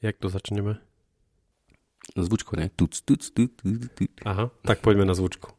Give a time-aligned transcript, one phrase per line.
[0.00, 0.80] Jak to začneme?
[2.16, 2.72] Zvučko, ne?
[2.72, 4.08] Tuc, tuc, tuc, tuc, tuc.
[4.24, 5.52] Aha, tak poďme na zvučku.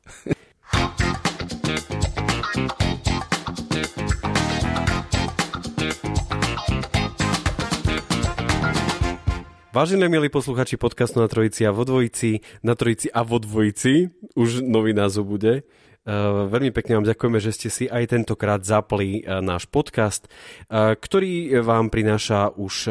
[9.69, 14.65] Vážené milí posluchači podcastu na Trojici a vo Dvojici, na Trojici a vo Dvojici, už
[14.65, 15.69] nový názov bude.
[16.01, 20.97] Uh, veľmi pekne vám ďakujeme, že ste si aj tentokrát zapli uh, náš podcast, uh,
[20.97, 22.89] ktorý vám prináša už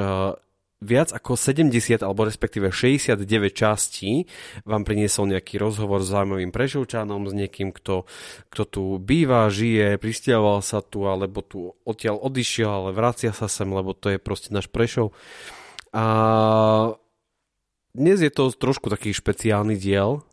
[0.80, 3.20] viac ako 70 alebo respektíve 69
[3.52, 4.24] častí
[4.64, 8.08] vám priniesol nejaký rozhovor s zaujímavým prešovčanom, s niekým, kto,
[8.48, 13.68] kto tu býva, žije, pristiaval sa tu alebo tu odtiaľ odišiel, ale vracia sa sem,
[13.68, 15.12] lebo to je proste náš Prešov.
[15.92, 16.04] A
[17.92, 20.24] dnes je to trošku taký špeciálny diel,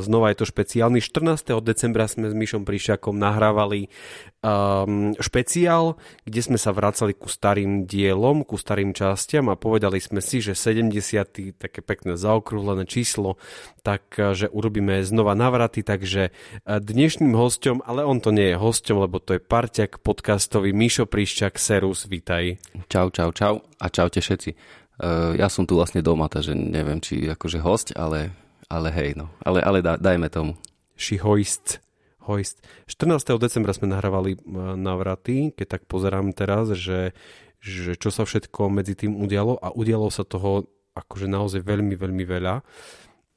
[0.00, 1.04] Znova je to špeciálny.
[1.04, 1.52] 14.
[1.60, 3.92] decembra sme s Myšom Príšakom nahrávali
[4.40, 10.24] um, špeciál, kde sme sa vracali ku starým dielom, ku starým častiam a povedali sme
[10.24, 11.60] si, že 70.
[11.60, 13.36] také pekné zaokrúhlené číslo,
[13.84, 16.32] tak že urobíme znova navraty, takže
[16.64, 21.60] dnešným hostom, ale on to nie je hostom, lebo to je parťak podcastový Mišo Príščak,
[21.60, 22.56] Serus, vítaj.
[22.88, 24.50] Čau, čau, čau a čaute všetci.
[24.98, 29.32] Uh, ja som tu vlastne doma, takže neviem, či akože host, ale ale hej, no.
[29.42, 30.52] Ale, ale da, dajme tomu.
[30.94, 31.80] Ši hoist.
[32.28, 32.60] hoist.
[32.86, 33.40] 14.
[33.40, 34.38] decembra sme nahrávali e,
[34.76, 37.16] navraty, keď tak pozerám teraz, že,
[37.58, 42.24] že čo sa všetko medzi tým udialo a udialo sa toho akože naozaj veľmi, veľmi
[42.26, 42.60] veľa.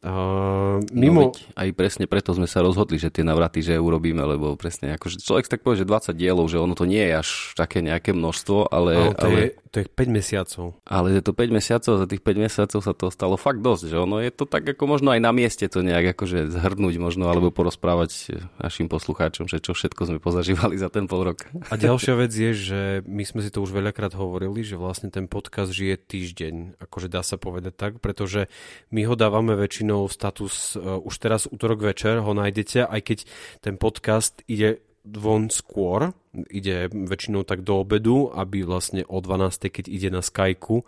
[0.02, 1.30] Uh, mimo...
[1.30, 5.22] No, aj presne preto sme sa rozhodli, že tie navraty, že urobíme, lebo presne akože
[5.22, 8.74] človek tak povie, že 20 dielov, že ono to nie je až také nejaké množstvo,
[8.74, 8.98] ale...
[8.98, 10.66] ale to, ale, je, to je 5 mesiacov.
[10.90, 13.98] Ale je to 5 mesiacov, za tých 5 mesiacov sa to stalo fakt dosť, že
[14.02, 17.54] ono je to tak ako možno aj na mieste to nejak akože zhrnúť možno, alebo
[17.54, 21.46] porozprávať našim poslucháčom, že čo všetko sme pozažívali za ten pol rok.
[21.70, 25.30] A ďalšia vec je, že my sme si to už veľakrát hovorili, že vlastne ten
[25.30, 28.50] podcast žije týždeň, akože dá sa povedať tak, pretože
[28.90, 33.20] my ho dávame väčšinou väčšinou status uh, už teraz útorok večer ho nájdete, aj keď
[33.60, 36.14] ten podcast ide von skôr,
[36.54, 39.74] ide väčšinou tak do obedu, aby vlastne o 12.
[39.74, 40.86] keď ide na Skyku,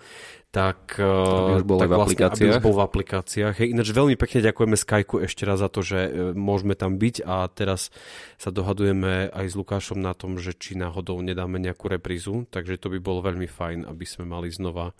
[0.53, 2.46] tak, aby už bol tak v vlastne, aplikáciách.
[2.46, 3.56] Aby už bol v aplikáciách.
[3.58, 7.25] Hej, ináč veľmi pekne ďakujeme Skyku ešte raz za to, že e, môžeme tam byť
[7.25, 7.90] a teraz
[8.38, 12.94] sa dohadujeme aj s Lukášom na tom, že či náhodou nedáme nejakú reprízu, takže to
[12.94, 14.94] by bolo veľmi fajn, aby sme mali znova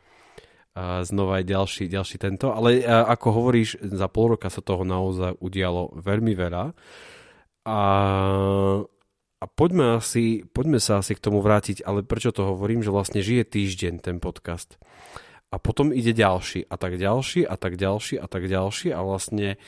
[1.06, 2.50] znova aj ďalší, ďalší tento.
[2.50, 6.74] Ale ako hovoríš, za pol roka sa toho naozaj udialo veľmi veľa.
[7.64, 7.82] A,
[9.40, 13.22] a poďme, asi, poďme sa asi k tomu vrátiť, ale prečo to hovorím, že vlastne
[13.22, 14.82] žije týždeň ten podcast.
[15.54, 19.62] A potom ide ďalší a tak ďalší a tak ďalší a tak ďalší a vlastne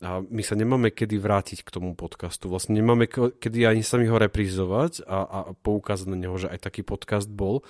[0.00, 2.48] a my sa nemáme kedy vrátiť k tomu podcastu.
[2.48, 3.04] Vlastne nemáme
[3.36, 7.60] kedy ani sami ho reprízovať a, a poukázať na neho, že aj taký podcast bol.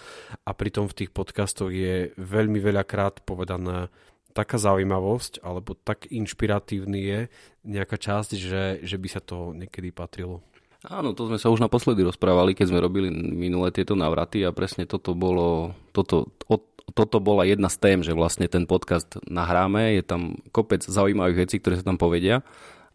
[0.47, 3.91] A pritom v tých podcastoch je veľmi veľakrát povedaná
[4.31, 7.21] taká zaujímavosť, alebo tak inšpiratívny je
[7.67, 10.39] nejaká časť, že, že by sa to niekedy patrilo.
[10.87, 14.89] Áno, to sme sa už naposledy rozprávali, keď sme robili minulé tieto návraty a presne
[14.89, 20.03] toto bolo, toto, od toto bola jedna z tém, že vlastne ten podcast nahráme, je
[20.05, 22.43] tam kopec zaujímavých vecí, ktoré sa tam povedia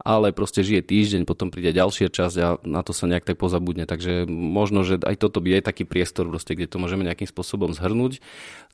[0.01, 3.87] ale proste žije týždeň, potom príde ďalšia časť a na to sa nejak tak pozabudne.
[3.87, 8.19] Takže možno, že aj toto aj taký priestor, proste, kde to môžeme nejakým spôsobom zhrnúť.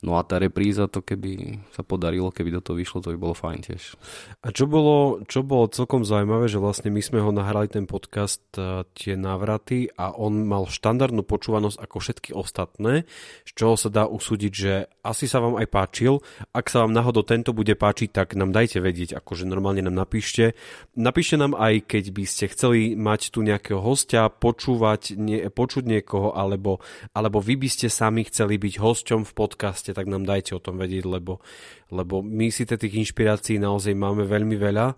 [0.02, 3.38] No a tá repríza, to keby sa podarilo, keby do toho vyšlo, to by bolo
[3.38, 3.94] fajn tiež.
[4.42, 8.42] A čo bolo, čo bolo celkom zaujímavé, že vlastne my sme ho nahrali ten podcast
[8.58, 13.06] e, tie návraty a on mal štandardnú počúvanosť ako všetky ostatné,
[13.46, 16.18] z čoho sa dá usúdiť, že asi sa vám aj páčil.
[16.50, 20.58] Ak sa vám náhodou tento bude páčiť, tak nám dajte vedieť, akože normálne nám napíšte.
[21.12, 25.84] Na Napíšte nám aj, keď by ste chceli mať tu nejakého hostia, počúvať, nie, počuť
[25.84, 26.80] niekoho, alebo,
[27.12, 30.80] alebo vy by ste sami chceli byť hosťom v podcaste, tak nám dajte o tom
[30.80, 31.44] vedieť, lebo,
[31.92, 34.96] lebo my si tých inšpirácií naozaj máme veľmi veľa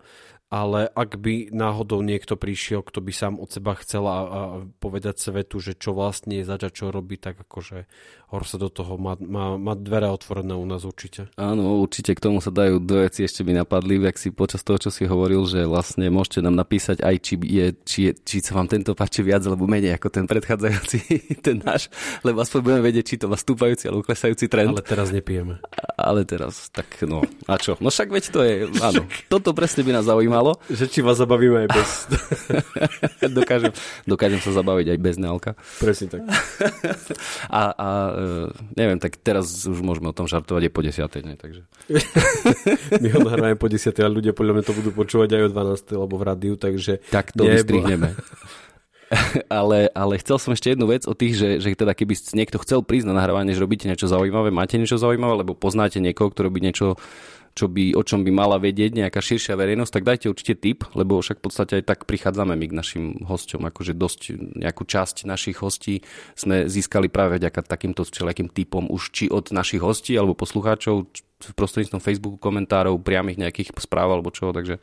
[0.54, 4.40] ale ak by náhodou niekto prišiel, kto by sám od seba chcel a, a
[4.78, 7.90] povedať svetu, že čo vlastne je začať, čo robí, tak akože
[8.34, 11.30] Hor sa do toho má, má, má dvere otvorené u nás určite.
[11.38, 14.74] Áno, určite k tomu sa dajú dve veci ešte by napadli, ak si počas toho,
[14.82, 18.58] čo si hovoril, že vlastne môžete nám napísať aj, či, je, či, je, či sa
[18.58, 20.98] vám tento páči viac alebo menej ako ten predchádzajúci,
[21.46, 21.86] ten náš,
[22.26, 24.74] lebo aspoň budeme vedieť, či to má stúpajúci alebo klesajúci trend.
[24.74, 25.62] Ale teraz nepijeme.
[25.94, 27.78] Ale teraz, tak no, a čo?
[27.78, 30.44] No však veď to je, áno, toto presne by nás zaujímalo.
[30.69, 31.88] Že či vás zabavíme aj bez...
[33.38, 33.73] dokážem,
[34.05, 35.56] dokážem sa zabaviť aj bez nealka.
[35.81, 36.20] Presne tak.
[37.49, 41.35] a, a uh, neviem, tak teraz už môžeme o tom žartovať aj po desiatej, ne?
[41.41, 41.64] takže...
[43.02, 45.49] My ho nahráme po desiatej a ľudia podľa mňa to budú počúvať aj o
[45.88, 46.02] 12.
[46.05, 47.00] lebo v rádiu, takže...
[47.08, 48.12] Tak to vystrihneme.
[49.61, 52.81] ale, ale chcel som ešte jednu vec o tých, že, že teda keby niekto chcel
[52.82, 56.61] prísť na nahrávanie, že robíte niečo zaujímavé, máte niečo zaujímavé, lebo poznáte niekoho, kto robí
[56.64, 56.99] niečo
[57.54, 61.22] čo by, o čom by mala vedieť nejaká širšia verejnosť, tak dajte určite tip, lebo
[61.22, 64.20] však v podstate aj tak prichádzame my k našim hosťom, akože dosť
[64.58, 66.02] nejakú časť našich hostí
[66.34, 71.06] sme získali práve vďaka takýmto všelijakým typom už či od našich hostí alebo poslucháčov
[71.54, 74.82] prostredníctvom Facebooku, komentárov, priamých nejakých správ alebo čo, takže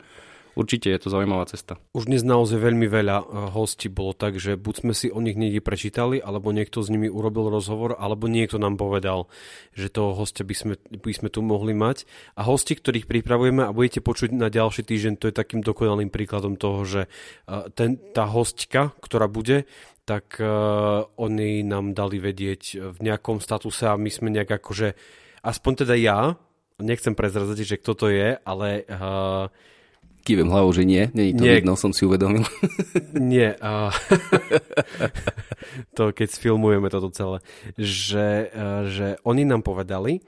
[0.56, 1.80] určite je to zaujímavá cesta.
[1.96, 5.40] Už dnes naozaj veľmi veľa eh, hostí bolo tak, že buď sme si o nich
[5.40, 9.32] niekde prečítali, alebo niekto s nimi urobil rozhovor, alebo niekto nám povedal,
[9.76, 12.04] že toho hostia by sme, by sme tu mohli mať.
[12.36, 16.60] A hosti, ktorých pripravujeme a budete počuť na ďalší týždeň, to je takým dokonalým príkladom
[16.60, 19.70] toho, že eh, ten, tá hostka, ktorá bude,
[20.02, 24.98] tak uh, oni nám dali vedieť v nejakom statuse a my sme nejak akože,
[25.46, 26.20] aspoň teda ja,
[26.82, 29.48] nechcem prezrazať, že kto to je, ale uh,
[30.22, 31.10] Kývem hlavou, že nie.
[31.18, 31.58] Nie to nie.
[31.58, 32.46] vidno, som si uvedomil.
[33.34, 33.58] nie.
[33.58, 33.90] Uh,
[35.98, 37.42] to keď sfilmujeme toto celé.
[37.78, 40.22] Že, uh, že oni nám povedali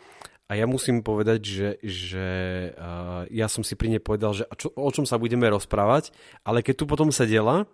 [0.49, 2.27] a ja musím povedať, že, že
[2.73, 6.13] uh, ja som si pri nej povedal, že čo, o čom sa budeme rozprávať,
[6.45, 7.69] ale keď tu potom sedela,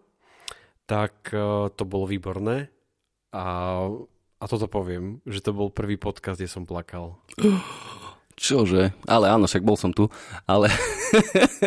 [0.88, 2.68] tak uh, to bolo výborné
[3.31, 3.48] a,
[4.39, 7.19] a toto poviem, že to bol prvý podcast, kde som plakal.
[8.40, 8.96] Čože?
[9.04, 10.08] Ale áno, však bol som tu.
[10.48, 10.72] Ale,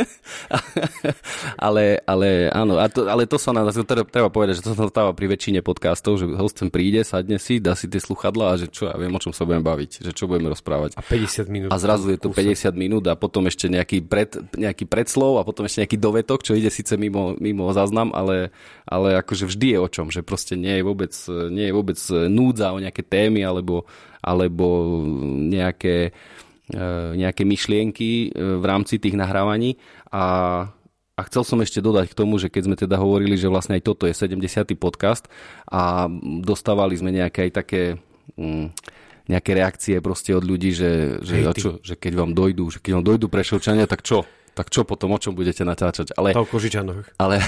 [1.69, 5.13] ale, ale áno, a to, ale to sa nám treba povedať, že to sa stáva
[5.13, 8.73] pri väčšine podcastov, že host sem príde, sadne si, dá si tie sluchadla a že
[8.73, 10.97] čo, ja viem, o čom sa budem baviť, že čo budeme rozprávať.
[10.97, 11.69] A 50 minút.
[11.69, 15.69] A zrazu je to 50 minút a potom ešte nejaký, pred, nejaký predslov a potom
[15.69, 18.49] ešte nejaký dovetok, čo ide síce mimo, mimo záznam, ale,
[18.89, 21.13] ale akože vždy je o čom, že proste nie je vôbec,
[21.53, 22.01] nie je vôbec
[22.33, 23.85] núdza o nejaké témy alebo,
[24.23, 25.03] alebo
[25.51, 26.15] nejaké
[26.73, 26.87] E,
[27.21, 29.77] nejaké myšlienky e, v rámci tých nahrávaní
[30.09, 30.25] a,
[31.19, 33.85] a chcel som ešte dodať k tomu, že keď sme teda hovorili, že vlastne aj
[33.85, 34.73] toto je 70.
[34.81, 35.29] podcast
[35.69, 36.09] a
[36.41, 37.83] dostávali sme nejaké aj také
[38.41, 38.73] mm,
[39.29, 43.05] nejaké reakcie proste od ľudí, že, že, čo, že keď vám dojdú, že keď vám
[43.05, 44.25] dojdú prešovčania, tak čo?
[44.57, 46.17] Tak čo potom, o čom budete natáčať?
[46.17, 47.05] Ale, to Kožičanoch.
[47.21, 47.41] Ale,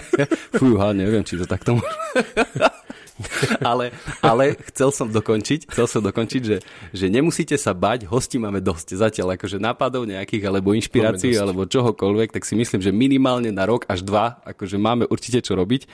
[0.60, 1.80] fúha, neviem, či to takto
[3.70, 6.56] ale, ale chcel som dokončiť, chcel som dokončiť, že,
[6.92, 12.36] že nemusíte sa bať, hosti máme dosť zatiaľ, akože nápadov nejakých, alebo inšpirácií, alebo čohokoľvek,
[12.36, 15.88] tak si myslím, že minimálne na rok až dva, akože máme určite čo robiť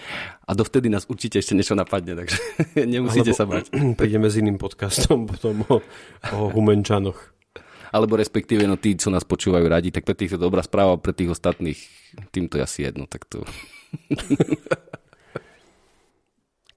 [0.46, 2.38] a dovtedy nás určite ešte niečo napadne, takže
[2.94, 3.64] nemusíte alebo sa bať.
[4.00, 5.78] Prídeme s iným podcastom potom o,
[6.34, 7.32] o Humenčanoch
[7.92, 11.12] alebo respektíve no tí, čo nás počúvajú radi, tak pre tých je dobrá správa, pre
[11.12, 11.76] tých ostatných
[12.32, 13.44] týmto je asi jedno, tak to...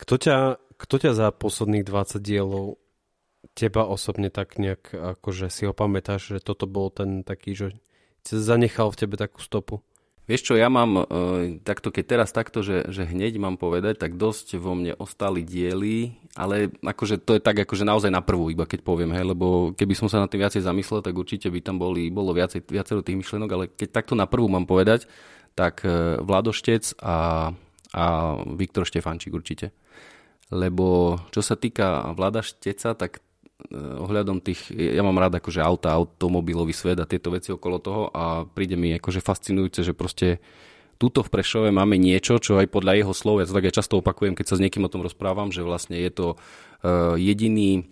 [0.06, 0.38] Kto ťa,
[0.78, 2.78] kto ťa za posledných 20 dielov
[3.58, 7.68] teba osobne tak nejak, akože si ho pamätáš, že toto bol ten taký, že
[8.22, 9.82] zanechal v tebe takú stopu?
[10.26, 14.18] Vieš čo, ja mám e, takto, keď teraz takto, že, že hneď mám povedať, tak
[14.18, 18.66] dosť vo mne ostali diely, ale akože to je tak akože naozaj na prvú, iba
[18.66, 21.78] keď poviem, hej, lebo keby som sa na tým viacej zamyslel, tak určite by tam
[21.78, 25.06] boli, bolo viacej, viacero tých myšlenok, ale keď takto na prvú mám povedať,
[25.54, 27.50] tak e, Vladoštec a,
[27.94, 28.04] a
[28.54, 29.74] Viktor Štefančík určite
[30.54, 35.96] lebo čo sa týka Vlada Šteca, tak eh, ohľadom tých, ja mám rád akože auta,
[35.96, 40.44] automobilový svet a tieto veci okolo toho a príde mi akože fascinujúce, že proste
[40.96, 44.00] tuto v Prešove máme niečo, čo aj podľa jeho slov, ja to tak aj často
[44.00, 47.84] opakujem, keď sa s niekým o tom rozprávam, že vlastne je to uh, jediný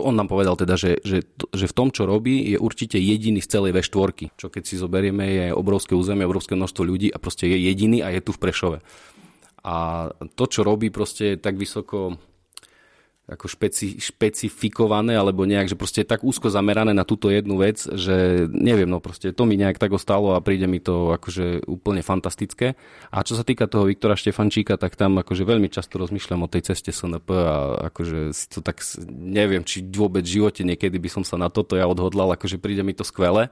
[0.00, 3.52] on nám povedal teda, že, že, že v tom, čo robí, je určite jediný z
[3.52, 7.58] celej V4, čo keď si zoberieme, je obrovské územie, obrovské množstvo ľudí a proste je
[7.60, 8.78] jediný a je tu v Prešove.
[9.64, 12.20] A to, čo robí, proste je tak vysoko
[13.24, 17.80] ako špeci, špecifikované, alebo nejak, že proste je tak úzko zamerané na túto jednu vec,
[17.80, 22.04] že neviem, no proste to mi nejak tak ostalo a príde mi to akože úplne
[22.04, 22.76] fantastické.
[23.08, 26.68] A čo sa týka toho Viktora Štefančíka, tak tam akože veľmi často rozmýšľam o tej
[26.68, 31.24] ceste SNP a akože si to tak neviem, či vôbec v živote niekedy by som
[31.24, 33.48] sa na toto ja odhodlal, akože príde mi to skvelé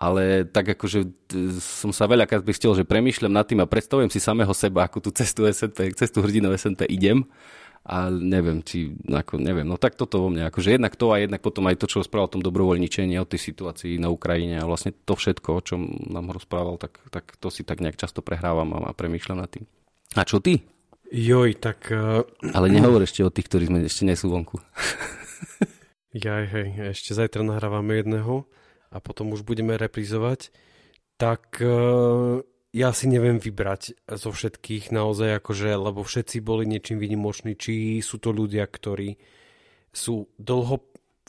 [0.00, 1.12] ale tak akože
[1.60, 5.10] som sa veľakrát pristil, že premýšľam nad tým a predstavujem si samého seba, ako tú
[5.12, 7.28] cestu SNP, cestu hrdinov SNP idem
[7.84, 11.44] a neviem, či, ako, neviem, no tak toto vo mne, akože jednak to a jednak
[11.44, 14.96] potom aj to, čo rozprával o tom dobrovoľničení, o tej situácii na Ukrajine a vlastne
[15.04, 18.88] to všetko, o čom nám rozprával, tak, tak to si tak nejak často prehrávam a,
[18.88, 19.68] a premýšľam nad tým.
[20.16, 20.64] A čo ty?
[21.12, 21.92] Joj, tak...
[21.92, 22.24] Uh...
[22.56, 24.64] Ale nehovor ešte o tých, ktorí sme ešte nie sú vonku.
[26.16, 28.48] Jaj, hej, ešte zajtra nahrávame jedného
[28.90, 30.50] a potom už budeme reprizovať,
[31.16, 37.58] tak uh, ja si neviem vybrať zo všetkých naozaj, akože, lebo všetci boli niečím vynimoční,
[37.58, 39.18] či sú to ľudia, ktorí
[39.90, 40.78] sú dlho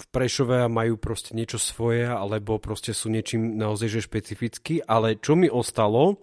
[0.01, 5.17] v Prešove a majú proste niečo svoje, alebo proste sú niečím naozaj že špecifický, ale
[5.17, 6.17] čo mi ostalo,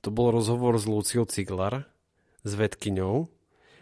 [0.00, 1.86] to bol rozhovor s Luciou Ciglar,
[2.42, 3.28] s vedkyňou,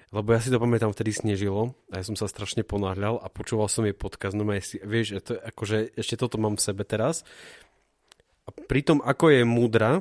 [0.08, 3.68] lebo ja si to pamätám, vtedy snežilo a ja som sa strašne ponáhľal a počúval
[3.68, 7.28] som jej podcast, no si, vieš, to, akože ešte toto mám v sebe teraz.
[8.48, 10.00] A pri tom, ako je múdra,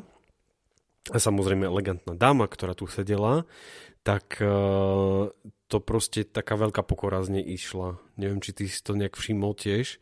[1.08, 3.48] a samozrejme elegantná dáma, ktorá tu sedela,
[4.04, 5.32] tak uh,
[5.68, 8.00] to proste taká veľká pokora z nej išla.
[8.16, 10.00] Neviem, či ty si to nejak všimol tiež,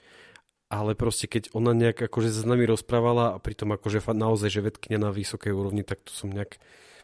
[0.69, 4.65] ale proste keď ona nejak akože sa s nami rozprávala a pritom akože naozaj, že
[4.65, 6.57] vedkňa na vysokej úrovni, tak to som nejak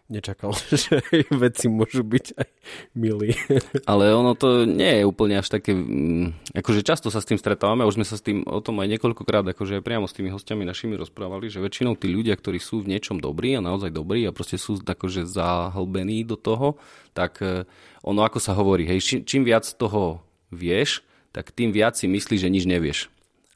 [0.09, 0.55] nečakal,
[0.87, 2.49] že veci môžu byť aj
[2.97, 3.37] milí.
[3.91, 7.85] Ale ono to nie je úplne až také, mm, akože často sa s tým stretávame,
[7.85, 10.65] už sme sa s tým o tom aj niekoľkokrát, akože aj priamo s tými hostiami
[10.65, 14.33] našimi rozprávali, že väčšinou tí ľudia, ktorí sú v niečom dobrí a naozaj dobrí a
[14.33, 16.79] proste sú akože zahlbení do toho,
[17.11, 17.67] tak e,
[18.01, 21.03] ono ako sa hovorí, hej, čím, viac toho vieš,
[21.35, 22.99] tak tým viac si myslíš, že nič nevieš.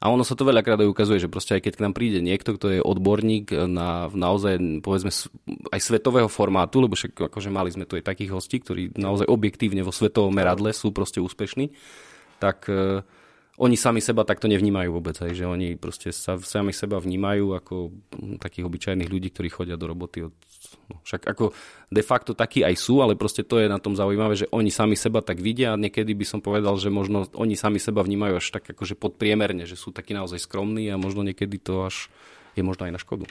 [0.04, 2.54] A ono sa to veľakrát aj ukazuje, že proste aj keď k nám príde niekto,
[2.60, 5.10] kto je odborník na naozaj, povedzme,
[5.72, 9.82] aj svetového formátu, lebo však akože mali sme tu aj takých hostí, ktorí naozaj objektívne
[9.88, 11.72] vo svetovom meradle sú proste úspešní,
[12.44, 13.02] tak uh,
[13.56, 17.76] oni sami seba takto nevnímajú vôbec, hej, že oni proste sa, sami seba vnímajú ako
[18.44, 20.36] takých obyčajných ľudí, ktorí chodia do roboty od
[21.06, 21.54] však ako
[21.90, 24.98] de facto takí aj sú, ale proste to je na tom zaujímavé, že oni sami
[24.98, 28.48] seba tak vidia a niekedy by som povedal, že možno oni sami seba vnímajú až
[28.54, 32.10] tak akože podpriemerne, že sú takí naozaj skromní a možno niekedy to až
[32.56, 33.28] je možno aj na škodu.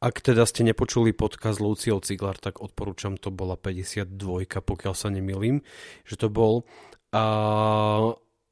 [0.00, 4.08] Ak teda ste nepočuli podcast Luciou Ciglar, tak odporúčam, to bola 52,
[4.48, 5.60] pokiaľ sa nemilím,
[6.08, 6.64] že to bol.
[7.12, 7.24] A,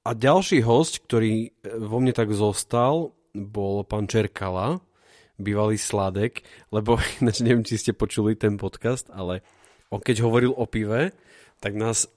[0.05, 4.85] a ďalší host, ktorý vo mne tak zostal, bol pán Čerkala,
[5.41, 9.45] bývalý Sladek, lebo ináč neviem, či ste počuli ten podcast, ale
[9.93, 11.13] on keď hovoril o pive,
[11.61, 12.09] tak nás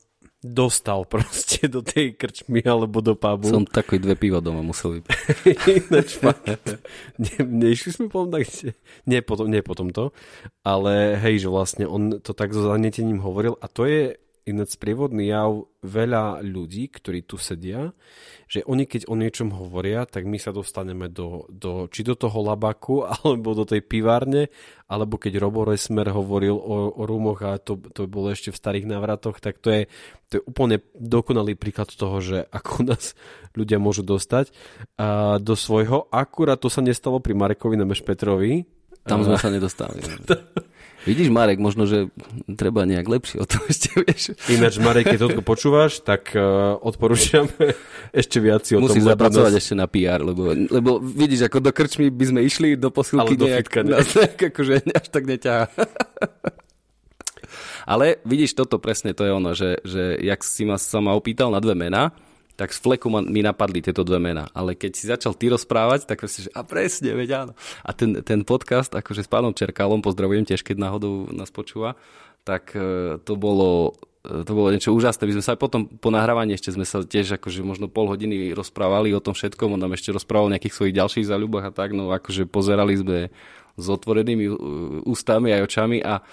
[0.45, 3.49] dostal proste do tej krčmy alebo do pubu.
[3.49, 5.17] Som takový dve piva doma musel vypiť.
[5.89, 6.09] Ináč
[7.17, 8.45] ne, nešli sme potom tak,
[9.09, 10.13] nie potom, nie potom to,
[10.61, 14.15] ale hej, že vlastne on to tak so zanetením hovoril a to je
[14.45, 17.97] ináč sprievodný jav veľa ľudí, ktorí tu sedia,
[18.45, 22.45] že oni keď o niečom hovoria, tak my sa dostaneme do, do či do toho
[22.45, 24.53] labaku, alebo do tej pivárne,
[24.85, 28.85] alebo keď Robo Resmer hovoril o, o rumoch a to, to bolo ešte v starých
[28.85, 29.81] návratoch, tak to je,
[30.29, 33.17] to je úplne dokonalý príklad toho, že ako nás
[33.57, 34.53] ľudia môžu dostať
[35.01, 36.05] a do svojho.
[36.13, 38.69] Akurát to sa nestalo pri Marekovi Nemeš Petrovi.
[39.05, 40.01] Tam sme sa nedostali.
[41.05, 42.09] Vidíš, Marek, možno, že
[42.57, 44.33] treba nejak lepšie o tom ešte, vieš.
[44.49, 47.45] Ináč, Marek, keď toto počúvaš, tak uh, odporúčam
[48.25, 49.13] ešte viac si o Musíš tom.
[49.13, 49.61] Zapracovať nás...
[49.61, 53.37] ešte na PR, lebo, lebo vidíš, ako do krčmy by sme išli, do posilky Ale
[53.37, 54.01] do nejak, ne.
[54.01, 55.69] nás nejak akože až tak neťahá.
[57.85, 61.53] Ale vidíš, toto presne to je ono, že, že jak si ma, sa ma opýtal
[61.53, 62.09] na dve mená,
[62.55, 64.47] tak z fleku ma, mi napadli tieto dve mená.
[64.55, 67.53] Ale keď si začal ty rozprávať, tak si, že a presne, veď áno.
[67.83, 71.99] A ten, ten podcast, akože s pánom Čerkálom, pozdravujem tiež, keď náhodou nás počúva,
[72.47, 75.27] tak e, to bolo e, to bolo niečo úžasné.
[75.27, 78.55] My sme sa aj potom po nahrávaní ešte sme sa tiež akože možno pol hodiny
[78.55, 79.75] rozprávali o tom všetkom.
[79.75, 81.91] On nám ešte rozprával o nejakých svojich ďalších záľubách a tak.
[81.91, 83.19] No akože pozerali sme
[83.75, 84.47] s otvorenými
[85.03, 86.23] ústami aj očami a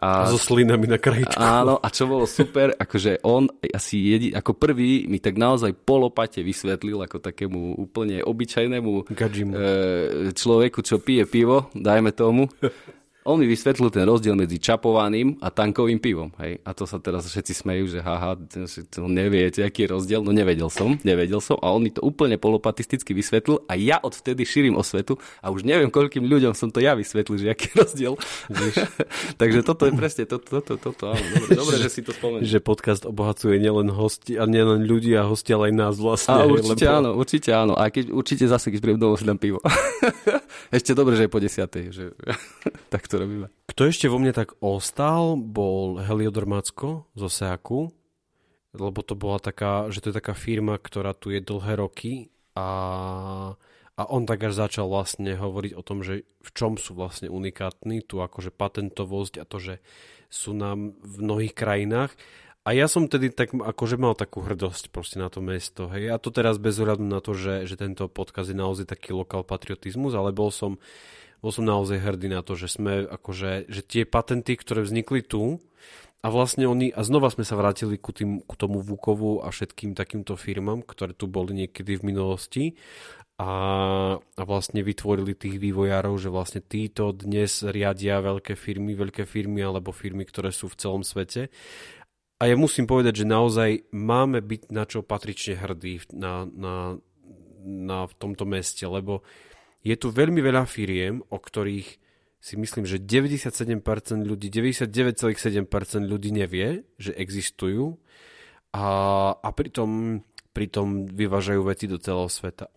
[0.00, 1.36] a, a so slinami na krajičku.
[1.36, 6.40] Áno, a čo bolo super, akože on asi jedi, ako prvý mi tak naozaj polopate
[6.40, 9.12] vysvetlil ako takému úplne obyčajnému e,
[10.32, 12.48] človeku, čo pije pivo, dajme tomu,
[13.24, 16.32] on mi vysvetlil ten rozdiel medzi čapovaným a tankovým pivom.
[16.40, 16.64] Hej?
[16.64, 18.40] A to sa teraz všetci smejú, že haha,
[18.88, 20.24] to neviete, aký je rozdiel.
[20.24, 21.60] No nevedel som, nevedel som.
[21.60, 25.92] A on mi to úplne polopatisticky vysvetlil a ja odvtedy šírim osvetu a už neviem,
[25.92, 28.14] koľkým ľuďom som to ja vysvetlil, že aký je rozdiel.
[29.40, 31.24] Takže toto je presne, toto, toto, toto, áno.
[31.36, 32.48] Dobre, dobre že si to spomenul.
[32.48, 36.40] Že podcast obohacuje nielen hosti, a nielen ľudí a hosti, ale aj nás vlastne.
[36.40, 36.96] A určite lebo...
[36.96, 37.76] áno, určite áno.
[37.76, 39.60] A keď určite zase, keď príjem domov, si dám pivo.
[40.70, 41.84] Ešte dobre, že je po desiatej.
[41.90, 42.04] Že...
[42.92, 43.46] tak to robíme.
[43.70, 47.94] Kto ešte vo mne tak ostal, bol Heliodor Macko zo Seaku,
[48.74, 52.68] lebo to bola taká, že to je taká firma, ktorá tu je dlhé roky a,
[53.98, 58.02] a on tak až začal vlastne hovoriť o tom, že v čom sú vlastne unikátni,
[58.02, 59.74] tu akože patentovosť a to, že
[60.30, 62.14] sú nám v mnohých krajinách.
[62.60, 65.88] A ja som tedy tak akože mal takú hrdosť proste na to mesto.
[65.88, 66.12] Hej.
[66.12, 69.48] A to teraz bez ohľadu na to, že, že tento podkaz je naozaj taký lokal
[69.48, 70.76] patriotizmus, ale bol som,
[71.40, 75.56] bol som naozaj hrdý na to, že sme akože, že tie patenty, ktoré vznikli tu,
[76.20, 79.96] a vlastne oni, a znova sme sa vrátili ku, tým, ku tomu Vukovu a všetkým
[79.96, 82.64] takýmto firmám, ktoré tu boli niekedy v minulosti
[83.40, 83.52] a,
[84.20, 89.96] a vlastne vytvorili tých vývojárov, že vlastne títo dnes riadia veľké firmy, veľké firmy alebo
[89.96, 91.48] firmy, ktoré sú v celom svete.
[92.40, 96.96] A ja musím povedať, že naozaj máme byť na čo patrične hrdí na, na,
[97.60, 99.20] na v tomto meste, lebo
[99.84, 102.00] je tu veľmi veľa firiem, o ktorých
[102.40, 103.84] si myslím, že 97%
[104.24, 105.68] ľudí, 99,7%
[106.08, 108.00] ľudí nevie, že existujú
[108.72, 108.88] a,
[109.36, 110.24] a pritom,
[110.56, 112.72] pritom vyvážajú veci do celého sveta.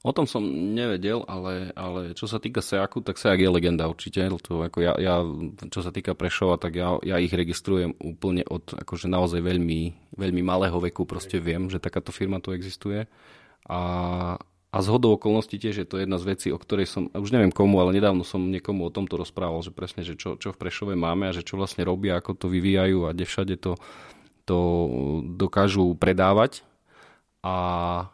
[0.00, 4.24] O tom som nevedel, ale, ale čo sa týka Seaku, tak Seak je legenda určite.
[4.48, 5.20] To ako ja, ja,
[5.68, 9.80] čo sa týka Prešova, tak ja, ja ich registrujem úplne od akože naozaj veľmi,
[10.16, 11.04] veľmi malého veku.
[11.04, 13.04] Proste viem, že takáto firma tu existuje.
[13.68, 13.80] A,
[14.72, 17.52] a z hodou okolností tiež je to jedna z vecí, o ktorej som, už neviem
[17.52, 20.96] komu, ale nedávno som niekomu o tomto rozprával, že presne, že čo, čo v Prešove
[20.96, 23.76] máme a že čo vlastne robia, ako to vyvíjajú a kde všade to,
[24.48, 24.58] to
[25.36, 26.64] dokážu predávať.
[27.44, 28.08] A,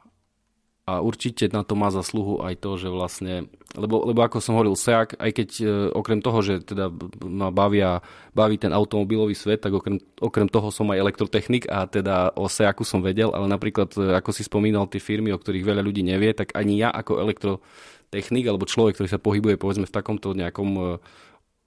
[0.86, 4.78] a určite na to má zasluhu aj to, že vlastne, lebo, lebo ako som hovoril,
[4.78, 6.94] SEAK, aj keď e, okrem toho, že teda
[7.26, 7.98] ma bavia,
[8.30, 12.86] baví ten automobilový svet, tak okrem, okrem toho som aj elektrotechnik a teda o SEAKu
[12.86, 16.30] som vedel, ale napríklad, e, ako si spomínal tie firmy, o ktorých veľa ľudí nevie,
[16.30, 20.84] tak ani ja ako elektrotechnik alebo človek, ktorý sa pohybuje povedzme v takomto nejakom e,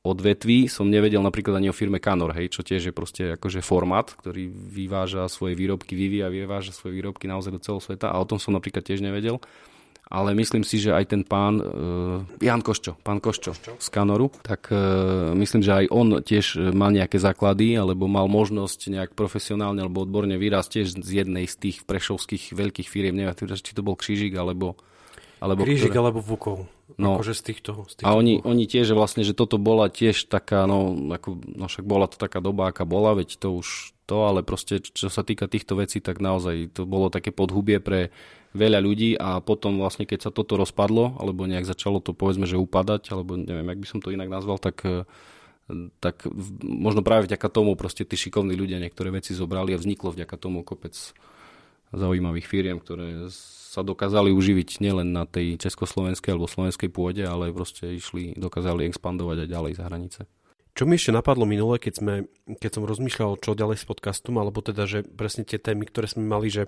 [0.03, 4.07] odvetví som nevedel napríklad ani o firme Canor, hej, čo tiež je proste akože formát,
[4.07, 8.39] ktorý vyváža svoje výrobky, vyvíja, vyváža svoje výrobky naozaj do celého sveta a o tom
[8.39, 9.43] som napríklad tiež nevedel.
[10.09, 13.77] Ale myslím si, že aj ten pán, uh, Jan Koščo, pán Koščo, Koščo.
[13.77, 18.89] z Kanoru, tak uh, myslím, že aj on tiež mal nejaké základy, alebo mal možnosť
[18.89, 23.77] nejak profesionálne alebo odborne vyrásť tiež z jednej z tých prešovských veľkých firiem, neviem, či
[23.77, 24.81] to bol Křížik, alebo...
[25.37, 26.01] alebo Krížik ktoré...
[26.01, 26.78] alebo Vukov.
[26.97, 30.25] No, akože z týchto, z týchto a oni, oni tiež, vlastne, že toto bola tiež
[30.25, 34.25] taká, no, ako, no však bola to taká doba, aká bola, veď to už to,
[34.25, 38.09] ale proste, čo sa týka týchto vecí, tak naozaj to bolo také podhubie pre
[38.57, 42.57] veľa ľudí a potom vlastne, keď sa toto rozpadlo, alebo nejak začalo to povedzme, že
[42.57, 44.81] upadať, alebo neviem, jak by som to inak nazval, tak
[46.01, 46.25] tak
[46.65, 50.65] možno práve vďaka tomu proste tí šikovní ľudia niektoré veci zobrali a vzniklo vďaka tomu
[50.65, 50.97] kopec
[51.93, 53.29] zaujímavých firiem, ktoré
[53.69, 59.45] sa dokázali uživiť nielen na tej československej alebo slovenskej pôde, ale proste išli, dokázali expandovať
[59.45, 60.19] aj ďalej za hranice.
[60.73, 62.13] Čo mi ešte napadlo minule, keď, sme,
[62.57, 66.25] keď som rozmýšľal, čo ďalej s podcastom, alebo teda, že presne tie témy, ktoré sme
[66.25, 66.65] mali, že,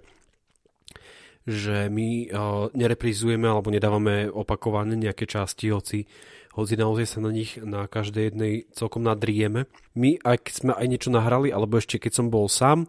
[1.49, 6.05] že my uh, nereprizujeme alebo nedávame opakované nejaké časti, hoci,
[6.53, 9.65] hoci naozaj sa na nich na každej jednej celkom nadrieme.
[9.97, 12.85] My, keď sme aj niečo nahrali, alebo ešte keď som bol sám,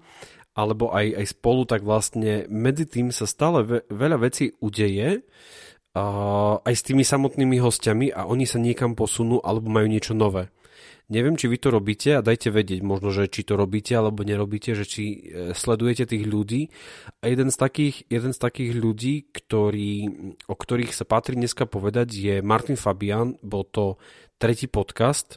[0.52, 5.24] alebo aj, aj spolu, tak vlastne medzi tým sa stále ve, veľa vecí udeje,
[5.96, 10.52] uh, aj s tými samotnými hostiami a oni sa niekam posunú alebo majú niečo nové.
[11.12, 14.72] Neviem, či vy to robíte a dajte vedieť možno, že či to robíte alebo nerobíte,
[14.72, 15.16] že či e,
[15.52, 16.72] sledujete tých ľudí.
[17.20, 20.08] A jeden z takých, jeden z takých ľudí, ktorý,
[20.48, 23.36] o ktorých sa patrí dneska povedať, je Martin Fabian.
[23.44, 24.00] Bol to
[24.40, 25.36] tretí podcast,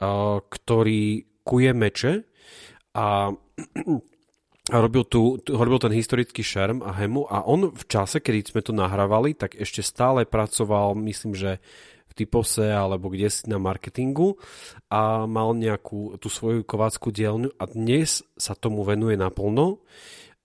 [0.00, 1.04] ktorý
[1.44, 2.12] kuje meče
[2.96, 3.32] a
[4.70, 8.62] a robil, tu, robil ten historický šerm a hemu a on v čase, kedy sme
[8.62, 11.58] to nahrávali, tak ešte stále pracoval, myslím, že
[12.10, 14.38] v typose alebo kde si na marketingu
[14.90, 19.82] a mal nejakú tú svoju kovácku dielňu a dnes sa tomu venuje naplno.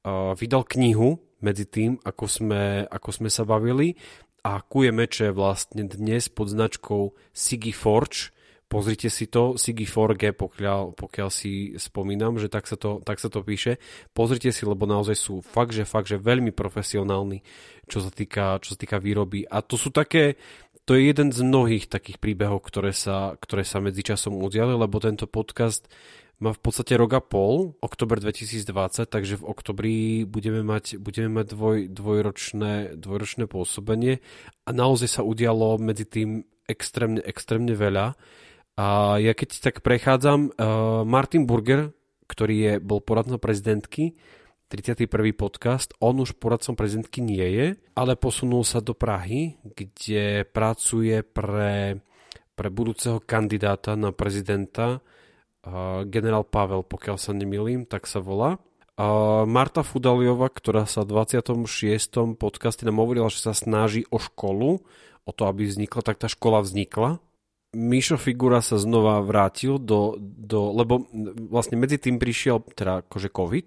[0.05, 3.97] Uh, vydal knihu medzi tým, ako sme, ako sme sa bavili
[4.45, 8.29] a kuje meče vlastne dnes pod značkou Sigi Forge,
[8.65, 13.29] Pozrite si to, Sigi 4G, pokiaľ, pokiaľ si spomínam, že tak sa, to, tak sa
[13.29, 13.77] to píše.
[14.17, 17.45] Pozrite si, lebo naozaj sú fakt, že fakt, že veľmi profesionálni,
[17.85, 19.45] čo sa týka, čo sa týka výroby.
[19.45, 20.41] A to sú také,
[20.89, 25.29] to je jeden z mnohých takých príbehov, ktoré sa, ktoré sa medzičasom udiali, lebo tento
[25.29, 25.85] podcast
[26.41, 29.95] má v podstate rok a pol, oktober 2020, takže v oktobri
[30.27, 34.19] budeme mať, budeme mať dvoj, dvojročné, dvojročné pôsobenie
[34.67, 38.19] a naozaj sa udialo medzi tým extrémne, extrémne veľa.
[38.75, 41.95] A ja keď tak prechádzam, uh, Martin Burger,
[42.27, 44.19] ktorý je, bol poradcom prezidentky,
[44.67, 45.07] 31.
[45.37, 52.01] podcast, on už poradcom prezidentky nie je, ale posunul sa do Prahy, kde pracuje pre,
[52.57, 58.59] pre budúceho kandidáta na prezidenta, uh, generál Pavel, pokiaľ sa nemýlim, tak sa volá.
[58.95, 62.35] A Marta Fudaliova, ktorá sa v 26.
[62.39, 64.83] podcaste nám hovorila, že sa snaží o školu,
[65.23, 67.23] o to, aby vznikla, tak tá škola vznikla.
[67.75, 71.03] Mišo Figura sa znova vrátil do, do lebo
[71.51, 73.65] vlastne medzi tým prišiel teda akože COVID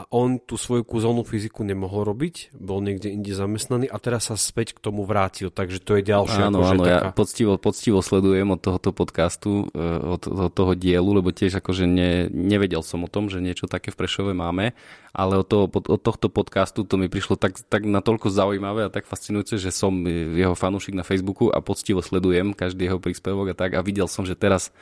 [0.00, 4.36] a on tú svoju kúzelnú fyziku nemohol robiť, bol niekde inde zamestnaný a teraz sa
[4.40, 6.96] späť k tomu vrátil, takže to je ďalšia Áno, akože áno, taká...
[6.96, 9.84] ja poctivo, poctivo sledujem od tohoto podcastu, e,
[10.16, 13.92] od, od toho dielu, lebo tiež akože ne, nevedel som o tom, že niečo také
[13.92, 14.72] v Prešove máme,
[15.12, 19.04] ale od, toho, od tohto podcastu to mi prišlo tak, tak natoľko zaujímavé a tak
[19.04, 23.76] fascinujúce, že som jeho fanúšik na Facebooku a poctivo sledujem každý jeho príspevok a tak
[23.76, 24.72] a videl som, že teraz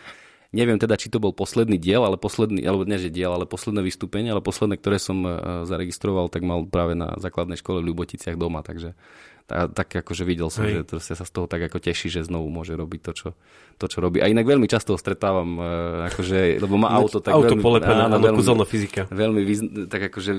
[0.49, 3.85] Neviem teda, či to bol posledný diel, ale posledný, alebo nie, že diel, ale posledné
[3.85, 5.31] vystúpenie, ale posledné, ktoré som e,
[5.69, 8.97] zaregistroval, tak mal práve na základnej škole v Ľuboticiach doma, takže
[9.45, 10.89] tak, tak akože videl som, Hej.
[10.89, 13.29] že sa z toho tak ako teší, že znovu môže robiť to, čo,
[13.77, 14.25] to, čo robí.
[14.25, 15.69] A inak veľmi často ho stretávam, e,
[16.17, 19.05] akože, lebo má auto tak auto veľmi, polepené, áno, veľmi, fyzika.
[19.13, 19.41] Veľmi
[19.85, 20.33] tak akože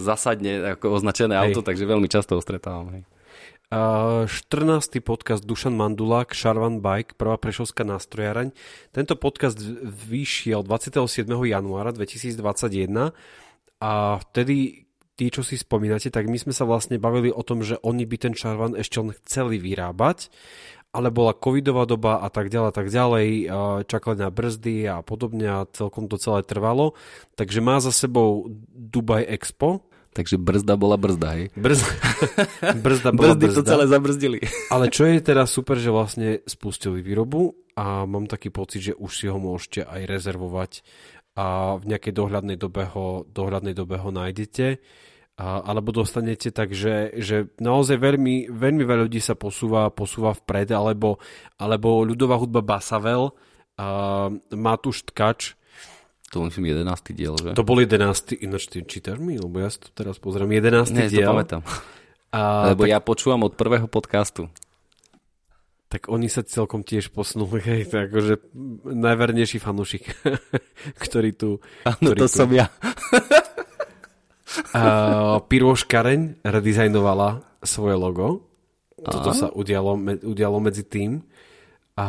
[0.00, 1.52] zasadne ako označené Hej.
[1.52, 2.96] auto, takže veľmi často ho stretávam.
[2.96, 3.04] Hej.
[3.74, 5.02] 14.
[5.02, 8.54] podcast Dušan Mandulák, Šarvan Bike, prvá prešovská nástrojáraň.
[8.94, 11.26] Tento podcast vyšiel 27.
[11.26, 13.10] januára 2021
[13.82, 14.86] a vtedy
[15.18, 18.16] tí, čo si spomínate, tak my sme sa vlastne bavili o tom, že oni by
[18.22, 20.30] ten Šarvan ešte len chceli vyrábať,
[20.94, 23.50] ale bola covidová doba a tak ďalej, tak ďalej,
[23.90, 26.94] čakali na brzdy a podobne a celkom to celé trvalo.
[27.34, 29.82] Takže má za sebou Dubai Expo,
[30.14, 31.44] Takže brzda bola brzda, hej?
[31.58, 31.90] Brzda,
[32.86, 33.58] brzda bola Brzdy brzda.
[33.58, 34.38] to celé zabrzdili.
[34.70, 39.10] Ale čo je teraz super, že vlastne spustili výrobu a mám taký pocit, že už
[39.10, 40.86] si ho môžete aj rezervovať
[41.34, 44.78] a v nejakej dohľadnej dobe ho, dohľadnej dobe ho nájdete
[45.34, 51.18] a, alebo dostanete, takže že naozaj veľmi, veľmi veľa ľudí sa posúva, posúva vpred, alebo,
[51.58, 53.34] alebo ľudová hudba Basavel,
[53.74, 55.58] a Matúš Tkač,
[56.34, 57.14] to myslím 11.
[57.14, 57.54] diel, že?
[57.54, 58.42] To bol 11.
[58.42, 59.38] Ináč ty čítaš mi?
[59.38, 60.50] Lebo ja si to teraz pozriem.
[60.50, 60.90] 11.
[60.90, 61.30] Nie, diel.
[61.30, 61.62] to pamätám.
[62.34, 62.90] A, Lebo tak...
[62.90, 64.50] ja počúvam od prvého podcastu.
[65.86, 68.50] Tak oni sa celkom tiež posunuli, hej, tak akože
[68.82, 70.10] najvernejší fanúšik,
[71.06, 71.62] ktorý tu...
[71.86, 72.34] Áno, to tu...
[72.34, 72.66] som ja.
[74.74, 78.50] uh, Piroš Kareň redizajnovala svoje logo.
[78.98, 79.94] Toto sa udialo,
[80.26, 81.22] udialo medzi tým.
[81.94, 82.06] A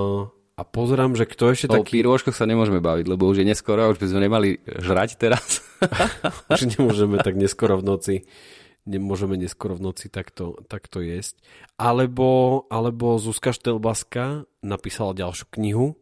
[0.00, 1.88] uh, a pozerám, že kto ešte o taký...
[1.88, 5.16] O pírôžkoch sa nemôžeme baviť, lebo už je neskoro a už by sme nemali žrať
[5.16, 5.64] teraz.
[6.52, 8.16] už nemôžeme tak neskoro v noci
[8.82, 11.38] nemôžeme neskoro v noci takto, takto jesť.
[11.78, 15.94] Alebo, alebo Zuzka Štelbaska napísala ďalšiu knihu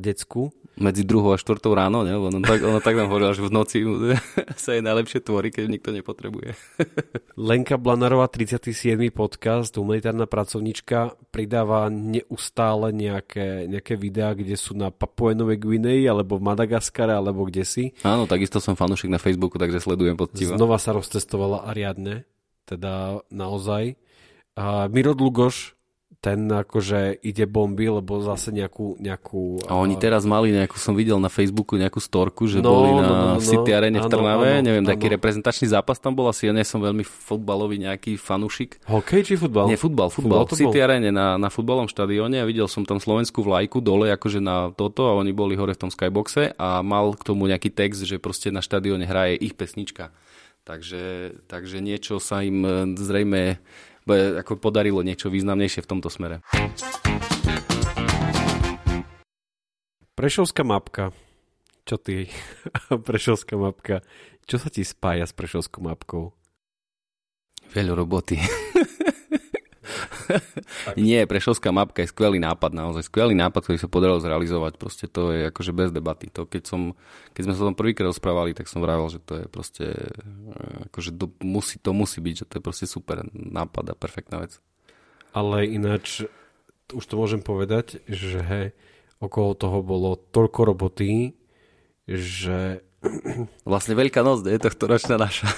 [0.00, 2.16] decku medzi druhou a štvrtou ráno, ne?
[2.16, 3.78] Ono tak, ono tak nám hovorila, že v noci
[4.64, 6.56] sa je najlepšie tvorí, keď nikto nepotrebuje.
[7.36, 8.96] Lenka Blanarová, 37.
[9.12, 16.48] podcast, humanitárna pracovnička, pridáva neustále nejaké, nejaké videá, kde sú na Papuenovej Guinei, alebo v
[16.48, 17.84] Madagaskare, alebo kde si.
[18.00, 20.56] Áno, takisto som fanúšik na Facebooku, takže sledujem poctivo.
[20.56, 22.24] Znova sa roztestovala Ariadne,
[22.64, 24.00] teda naozaj.
[24.56, 25.76] A Miro Dlugoš,
[26.20, 29.00] ten akože ide bomby, lebo zase nejakú...
[29.00, 32.92] nejakú a oni teraz mali nejakú, som videl na Facebooku nejakú storku, že no, boli
[32.92, 34.92] na no, no, no, City Arene v Trnave, áno, neviem, áno.
[34.92, 38.84] taký reprezentačný zápas tam bol, asi ja nie som veľmi futbalový nejaký fanúšik.
[38.84, 39.72] Hokej či futbal?
[39.72, 40.44] Nie, futbal, futbal.
[40.44, 44.44] futbal City Arene na, na futbalom štadióne a videl som tam slovenskú vlajku dole akože
[44.44, 48.04] na toto a oni boli hore v tom skyboxe a mal k tomu nejaký text,
[48.04, 50.12] že proste na štadióne hraje ich pesnička.
[50.60, 53.58] Takže, takže niečo sa im e, zrejme
[54.14, 56.42] ako podarilo niečo významnejšie v tomto smere.
[60.14, 61.16] Prešovská mapka.
[61.88, 62.28] Čo ty?
[63.08, 64.04] Prešovská mapka.
[64.44, 66.34] Čo sa ti spája s Prešovskou mapkou?
[67.70, 68.36] Veľa roboty.
[71.00, 74.76] Nie, Prešovská mapka je skvelý nápad, naozaj skvelý nápad, ktorý sa podarilo zrealizovať.
[74.76, 76.28] Proste to je akože bez debaty.
[76.36, 76.92] To, keď, som,
[77.32, 80.86] keď sme sa o tom prvýkrát rozprávali, tak som vravel, že to je proste, eh,
[80.92, 84.60] akože to musí, to musí byť, že to je proste super nápad a perfektná vec.
[85.32, 86.26] Ale ináč,
[86.92, 88.74] už to môžem povedať, že
[89.22, 91.38] okolo toho bolo toľko roboty,
[92.04, 92.84] že...
[93.64, 95.48] Vlastne Veľká noc, je to ročná naša.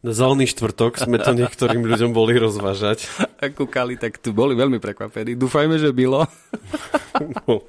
[0.00, 3.08] Na zelený štvrtok sme to niektorým ľuďom boli rozvážať.
[3.40, 5.36] A kúkali, tak tu boli veľmi prekvapení.
[5.36, 6.24] Dúfajme, že bylo.
[7.20, 7.64] No,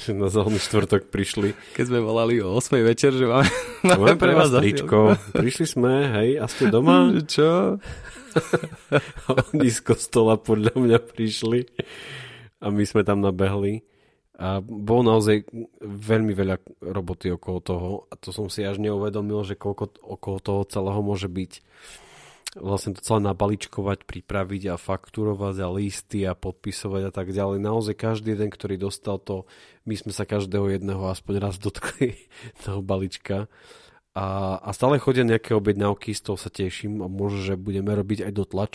[0.00, 1.54] že na zelený štvrtok prišli.
[1.78, 3.50] Keď sme volali o 8 večer, že máme,
[3.86, 5.14] máme pre vás tričko.
[5.30, 7.14] Prišli sme, hej, a ste doma?
[7.34, 7.78] Čo?
[9.26, 11.64] A oni z kostola podľa mňa prišli
[12.60, 13.84] a my sme tam nabehli.
[14.36, 15.48] A bolo naozaj
[15.80, 20.60] veľmi veľa roboty okolo toho a to som si až neuvedomil, že koľko okolo toho
[20.68, 21.52] celého môže byť.
[22.56, 27.64] Vlastne to celé nabaličkovať, pripraviť a fakturovať a listy a podpisovať a tak ďalej.
[27.64, 29.48] Naozaj každý jeden, ktorý dostal to,
[29.88, 32.16] my sme sa každého jedného aspoň raz dotkli
[32.64, 33.48] toho balička
[34.16, 38.24] a, a stále chodia nejaké objednávky, z toho sa teším a možno, že budeme robiť
[38.24, 38.74] aj dotlač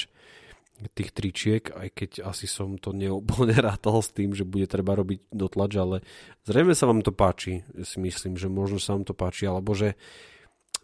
[0.90, 5.30] tých tričiek, aj keď asi som to neúplne rátal s tým, že bude treba robiť
[5.30, 6.02] dotlač, ale
[6.48, 9.94] zrejme sa vám to páči, si myslím, že možno sa vám to páči, alebo že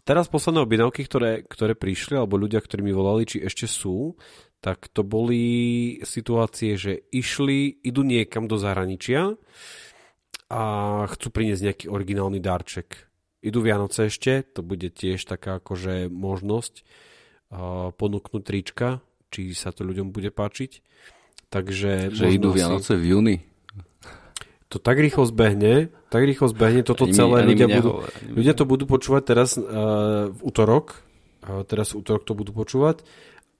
[0.06, 4.14] teraz posledné objednávky, ktoré, ktoré prišli, alebo ľudia, ktorí mi volali, či ešte sú,
[4.58, 9.38] tak to boli situácie, že išli, idú niekam do zahraničia
[10.50, 10.62] a
[11.10, 13.06] chcú priniesť nejaký originálny darček.
[13.38, 16.82] Idú Vianoce ešte, to bude tiež taká akože možnosť
[17.94, 20.84] ponúknuť trička či sa to ľuďom bude páčiť.
[21.48, 23.36] Takže že idú Vianoce v júni.
[24.68, 27.40] To tak rýchlo zbehne, tak rýchlo zbehne toto ani celé.
[27.40, 27.90] Mi, ľudia, budú,
[28.36, 31.00] ľudia to budú počúvať teraz uh, v útorok.
[31.40, 33.00] Uh, teraz v útorok to budú počúvať.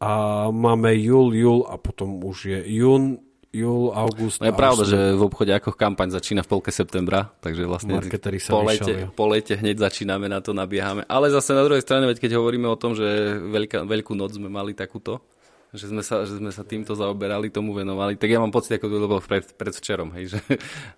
[0.04, 4.44] A máme júl, júl a potom už je jún, júl, august.
[4.44, 7.96] No je pravda, že v obchode ako kampaň začína v polke septembra, takže vlastne
[8.38, 11.08] sa po, lete, po lete hneď začíname na to, nabiehame.
[11.08, 14.52] Ale zase na druhej strane, veď keď hovoríme o tom, že veľká, veľkú noc sme
[14.52, 15.24] mali takúto,
[15.68, 18.88] že sme, sa, že sme sa týmto zaoberali, tomu venovali, tak ja mám pocit, ako
[18.88, 20.38] to bolo pred, pred včerom, hej, že...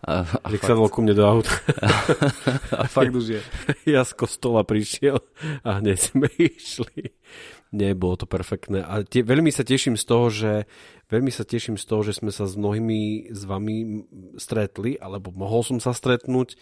[0.07, 0.95] A, a fakt...
[0.95, 1.51] ku mne do auta.
[2.81, 3.43] a fakt už je.
[3.99, 5.19] Ja z kostola prišiel
[5.67, 7.11] a hneď sme išli.
[7.71, 8.83] Nie, bolo to perfektné.
[8.83, 10.67] A tie, veľmi sa teším z toho, že
[11.07, 14.07] veľmi sa teším z toho, že sme sa s mnohými z vami
[14.39, 16.59] stretli, alebo mohol som sa stretnúť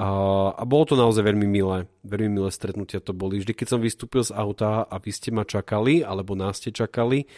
[0.00, 1.84] a, bolo to naozaj veľmi milé.
[2.08, 3.36] Veľmi milé stretnutia to boli.
[3.36, 7.28] Vždy, keď som vystúpil z auta a vy ste ma čakali, alebo nás ste čakali,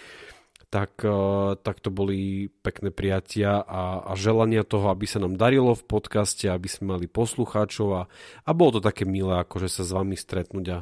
[0.72, 1.04] tak,
[1.60, 6.48] tak to boli pekné prijatia a, a želania toho, aby sa nám darilo v podcaste,
[6.48, 8.02] aby sme mali poslucháčov a,
[8.46, 10.78] a bolo to také milé, akože sa s vami stretnúť a,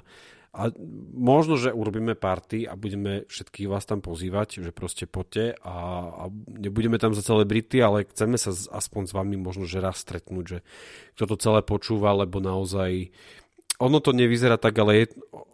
[0.51, 0.75] a
[1.15, 5.77] možno, že urobíme party a budeme všetkých vás tam pozývať, že proste poďte a,
[6.11, 10.45] a nebudeme tam za celebrity, ale chceme sa aspoň s vami možno, že raz stretnúť,
[10.45, 10.59] že
[11.15, 13.15] kto to celé počúva, lebo naozaj
[13.79, 15.05] ono to nevyzerá tak, ale je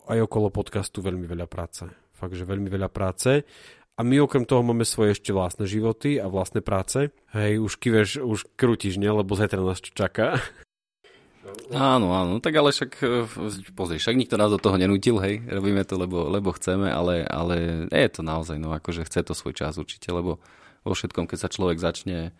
[0.09, 1.85] aj okolo podcastu veľmi veľa práce.
[2.17, 3.45] Fakt, že veľmi veľa práce.
[3.97, 7.13] A my okrem toho máme svoje ešte vlastné životy a vlastné práce.
[7.33, 9.09] Hej, už kiveš, už krútiš, ne?
[9.09, 10.41] Lebo zajtra nás čaká.
[11.75, 13.27] Áno, áno, tak ale však, e,
[13.75, 17.87] pozri, však nikto nás do toho nenútil, hej, robíme to, lebo, lebo chceme, ale, ale
[17.91, 20.39] je to naozaj, no akože chce to svoj čas určite, lebo
[20.87, 22.31] vo všetkom, keď sa človek začne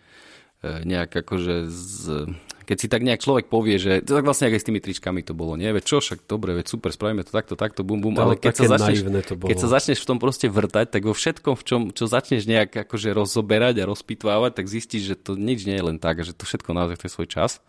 [0.63, 2.31] e, nejak akože z,
[2.67, 5.35] keď si tak nejak človek povie, že to tak vlastne aj s tými tričkami to
[5.35, 5.71] bolo, nie?
[5.71, 8.79] Veď čo, však dobre, veď super, spravíme to takto, takto, bum, bum, ale keď sa,
[8.79, 9.07] začneš,
[9.43, 12.87] keď sa začneš v tom proste vrtať, tak vo všetkom, v čom, čo začneš nejak
[12.87, 16.43] akože rozoberať a rozpitvávať, tak zistíš, že to nič nie je len tak, že to
[16.47, 17.63] všetko naozaj chce svoj čas.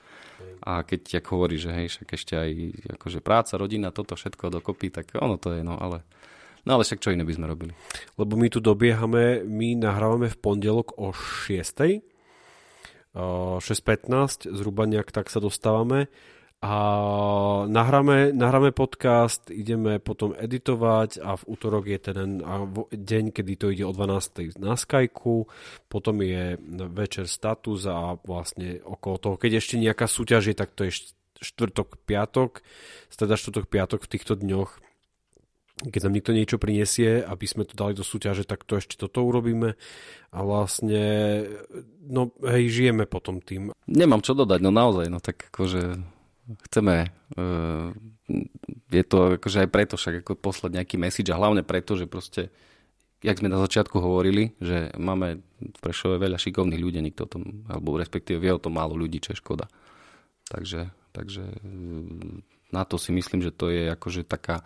[0.67, 2.51] A keď, ako hovorí, že hej, však ešte aj
[2.99, 6.03] akože práca, rodina, toto všetko dokopy, tak ono to je, no ale...
[6.67, 7.71] No ale však čo iné by sme robili?
[8.19, 12.03] Lebo my tu dobiehame, my nahrávame v pondelok o 6.
[13.15, 16.11] 6.15, zhruba nejak tak sa dostávame
[16.57, 16.73] a
[17.69, 22.41] nahráme, nahráme podcast, ideme potom editovať a v útorok je ten
[22.89, 24.57] deň, kedy to ide o 12.
[24.57, 25.45] na Skyku,
[25.85, 26.57] potom je
[26.89, 31.13] večer status a vlastne okolo toho, keď ešte nejaká súťaž je, tak to je
[31.45, 32.65] štvrtok, piatok,
[33.13, 34.81] teda štvrtok, piatok v týchto dňoch
[35.77, 39.21] keď nám niekto niečo prinesie, aby sme to dali do súťaže, tak to ešte toto
[39.21, 39.77] urobíme
[40.33, 41.05] a vlastne
[42.01, 43.69] no hej, žijeme potom tým.
[43.85, 46.16] Nemám čo dodať, no naozaj, no tak akože
[46.67, 47.91] chceme, uh,
[48.91, 52.51] je to akože aj preto však ako poslať nejaký message a hlavne preto, že proste,
[53.19, 57.67] jak sme na začiatku hovorili, že máme v Prešove veľa šikovných ľudí, nikto o tom,
[57.67, 59.67] alebo respektíve vie o tom málo ľudí, čo je škoda.
[60.47, 62.39] Takže, takže eh,
[62.71, 64.63] na to si myslím, že to je akože taká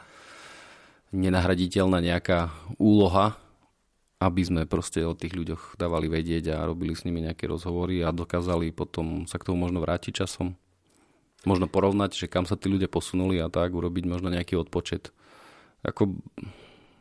[1.11, 3.35] nenahraditeľná nejaká úloha,
[4.21, 8.13] aby sme proste o tých ľuďoch dávali vedieť a robili s nimi nejaké rozhovory a
[8.13, 10.53] dokázali potom sa k tomu možno vrátiť časom
[11.45, 15.09] možno porovnať, že kam sa tí ľudia posunuli a tak urobiť možno nejaký odpočet.
[15.81, 16.21] Ako,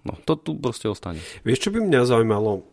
[0.08, 1.20] no, to tu proste ostane.
[1.44, 2.64] Vieš, čo by mňa zaujímalo?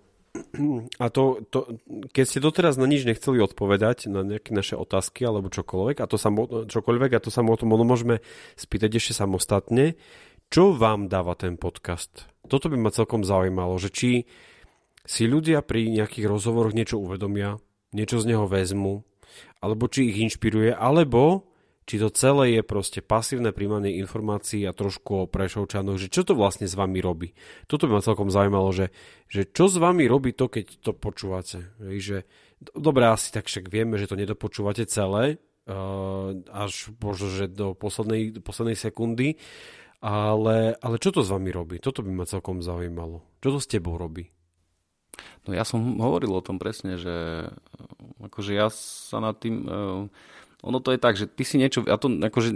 [1.02, 1.82] A to, to,
[2.14, 6.22] keď ste doteraz na nič nechceli odpovedať, na nejaké naše otázky alebo čokoľvek, a to
[6.22, 6.30] sa,
[6.70, 8.22] čokoľvek, a to sa o tom môžeme
[8.54, 9.98] spýtať ešte samostatne,
[10.48, 12.30] čo vám dáva ten podcast?
[12.48, 14.12] Toto by ma celkom zaujímalo, že či
[15.04, 17.60] si ľudia pri nejakých rozhovoroch niečo uvedomia,
[17.92, 19.04] niečo z neho vezmu,
[19.60, 21.47] alebo či ich inšpiruje, alebo
[21.88, 26.36] či to celé je proste pasívne príjmanie informácií a trošku o Prešovčanoch, že čo to
[26.36, 27.32] vlastne s vami robí.
[27.72, 28.92] Toto by ma celkom zaujímalo, že,
[29.32, 31.72] že čo s vami robí to, keď to počúvate.
[31.80, 32.28] Že,
[32.76, 35.40] dobre, asi tak však vieme, že to nedopočúvate celé,
[35.72, 39.40] uh, až možno, že do poslednej, do poslednej sekundy,
[40.04, 41.80] ale, ale čo to s vami robí?
[41.80, 43.24] Toto by ma celkom zaujímalo.
[43.40, 44.28] Čo to s tebou robí?
[45.48, 47.48] No ja som hovoril o tom presne, že
[48.20, 49.64] akože ja sa nad tým...
[50.66, 52.50] Ono to je tak, že ty si niečo, a to akože,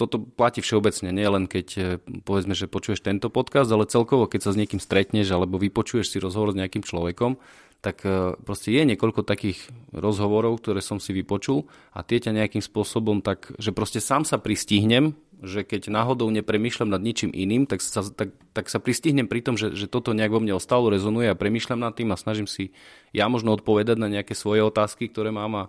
[0.00, 1.82] toto platí všeobecne, nie len keď e,
[2.24, 6.24] povedzme, že počuješ tento podcast, ale celkovo, keď sa s niekým stretneš alebo vypočuješ si
[6.24, 7.36] rozhovor s nejakým človekom,
[7.84, 9.60] tak e, proste je niekoľko takých
[9.92, 14.40] rozhovorov, ktoré som si vypočul a tie ťa nejakým spôsobom tak, že proste sám sa
[14.40, 15.12] pristihnem,
[15.44, 19.60] že keď náhodou nepremýšľam nad ničím iným, tak sa, tak, tak sa pristihnem pri tom,
[19.60, 22.72] že, že toto nejak vo mne ostalo, rezonuje a premýšľam nad tým a snažím si
[23.12, 25.64] ja možno odpovedať na nejaké svoje otázky, ktoré mám a,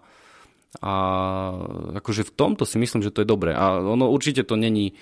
[0.82, 0.94] a
[1.96, 3.56] akože v tomto si myslím, že to je dobré.
[3.56, 4.96] A ono určite to není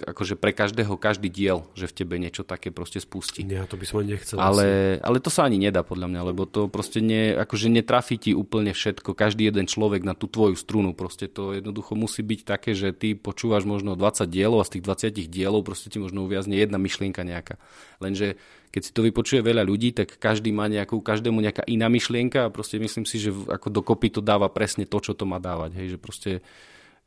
[0.00, 3.44] akože pre každého každý diel, že v tebe niečo také proste spustí.
[3.44, 4.40] Nie, to by som ani nechcel.
[4.40, 8.32] Ale, ale to sa ani nedá podľa mňa, lebo to proste nie, akože netrafí ti
[8.32, 12.72] úplne všetko, každý jeden človek na tú tvoju strunu, proste to jednoducho musí byť také,
[12.72, 16.56] že ty počúvaš možno 20 dielov a z tých 20 dielov proste ti možno uviazne
[16.56, 17.60] jedna myšlienka nejaká.
[18.00, 18.40] Lenže
[18.72, 22.52] keď si to vypočuje veľa ľudí, tak každý má nejakú, každému nejaká iná myšlienka a
[22.52, 25.76] proste myslím si, že ako dokopy to dáva presne to, čo to má dávať.
[25.76, 26.30] Hej, že proste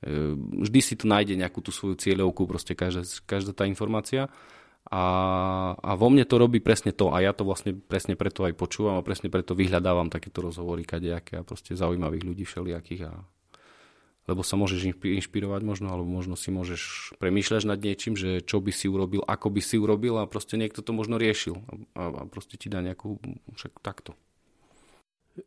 [0.03, 4.27] vždy si to nájde nejakú tú svoju cieľovku, proste každá, každá tá informácia.
[4.85, 5.03] A,
[5.81, 9.01] a vo mne to robí presne to a ja to vlastne presne preto aj počúvam
[9.01, 13.25] a presne preto vyhľadávam takéto rozhovory kadejaké a proste zaujímavých ľudí všelijakých a
[14.25, 18.73] lebo sa môžeš inšpirovať možno, alebo možno si môžeš premýšľať nad niečím, že čo by
[18.73, 21.61] si urobil, ako by si urobil a proste niekto to možno riešil
[21.93, 23.21] a, a proste ti dá nejakú,
[23.53, 24.17] však takto.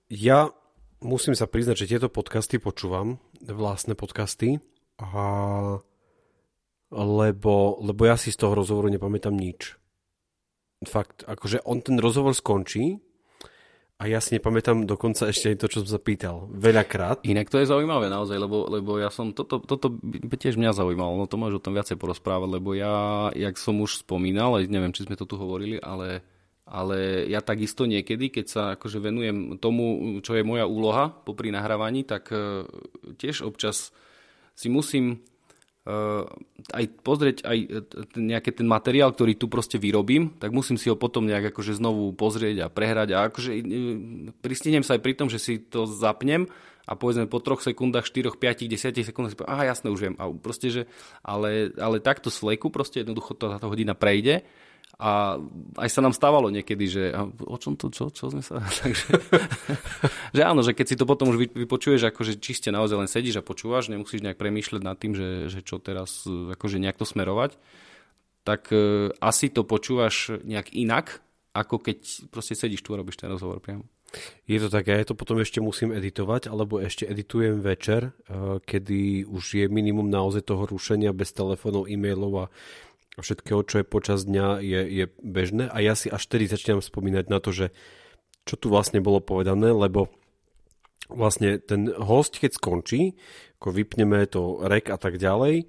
[0.06, 0.54] Ja
[1.02, 4.59] musím sa priznať, že tieto podcasty počúvam, vlastné podcasty,
[4.98, 5.79] a
[6.90, 9.77] lebo, lebo ja si z toho rozhovoru nepamätám nič.
[10.88, 13.03] Fakt, akože on ten rozhovor skončí
[13.98, 16.46] a ja si nepamätám dokonca ešte aj to, čo som sa pýtal.
[16.55, 17.27] Veľakrát.
[17.27, 21.18] Inak to je zaujímavé naozaj, lebo, lebo ja som, toto, toto by tiež mňa zaujímalo,
[21.18, 25.03] no to môžeš o tom viacej porozprávať, lebo ja, jak som už spomínal, neviem, či
[25.03, 26.22] sme to tu hovorili, ale,
[26.68, 32.04] ale ja takisto niekedy, keď sa akože venujem tomu, čo je moja úloha popri nahrávaní,
[32.04, 32.68] tak uh,
[33.16, 33.88] tiež občas
[34.52, 35.24] si musím
[35.88, 36.28] uh,
[36.76, 37.66] aj pozrieť aj e,
[38.18, 42.12] nejaký ten materiál, ktorý tu proste vyrobím, tak musím si ho potom nejak akože znovu
[42.12, 43.50] pozrieť a prehrať a akože
[44.44, 46.50] pristihnem sa aj pri tom, že si to zapnem
[46.88, 50.16] a povedzme po troch sekundách, 4, 5, 10 sekundách si poviem, aha jasné, už viem.
[50.16, 50.83] A proste, že,
[51.20, 54.42] ale, ale takto fleku proste jednoducho tá hodina prejde
[54.98, 55.38] a
[55.78, 57.02] aj sa nám stávalo niekedy, že
[57.46, 58.58] o čom to, čo, čo sme sa...
[58.82, 59.14] Takže,
[60.34, 63.46] že áno, že keď si to potom už vypočuješ, akože čiste naozaj len sedíš a
[63.46, 67.54] počúvaš, nemusíš nejak premýšľať nad tým, že, že čo teraz, akože nejak to smerovať,
[68.42, 71.22] tak e, asi to počúvaš nejak inak,
[71.54, 73.87] ako keď proste sedíš tu a robíš ten rozhovor priamo.
[74.48, 79.30] Je to také, ja to potom ešte musím editovať, alebo ešte editujem večer, e, kedy
[79.30, 82.44] už je minimum naozaj toho rušenia bez telefónov, e-mailov a
[83.20, 85.68] všetkého, čo je počas dňa, je, je bežné.
[85.70, 87.74] A ja si až tedy začínam spomínať na to, že
[88.48, 90.09] čo tu vlastne bolo povedané, lebo
[91.12, 93.16] vlastne ten host, keď skončí,
[93.61, 95.68] ako vypneme to rek a tak ďalej,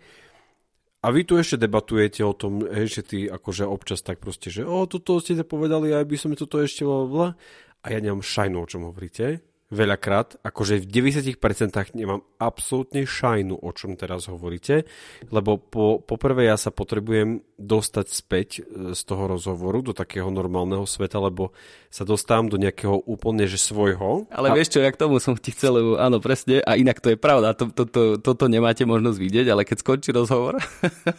[0.99, 4.67] a vy tu ešte debatujete o tom, hej, že ty akože občas tak proste, že
[4.67, 7.39] o, toto ste povedali, aj by som toto ešte bla,
[7.79, 13.69] a ja nemám šajnu, o čom hovoríte veľakrát, akože v 90% nemám absolútne šajnu, o
[13.73, 14.89] čom teraz hovoríte,
[15.29, 20.87] lebo po, poprvé ja sa potrebujem dostať späť e, z toho rozhovoru do takého normálneho
[20.87, 21.51] sveta, lebo
[21.91, 24.29] sa dostávam do nejakého úplne že svojho.
[24.31, 24.55] Ale a...
[24.55, 27.17] vieš čo, ja k tomu som ti chcel, lebo áno, presne, a inak to je
[27.17, 30.61] pravda, to, to, to, toto nemáte možnosť vidieť, ale keď skončí rozhovor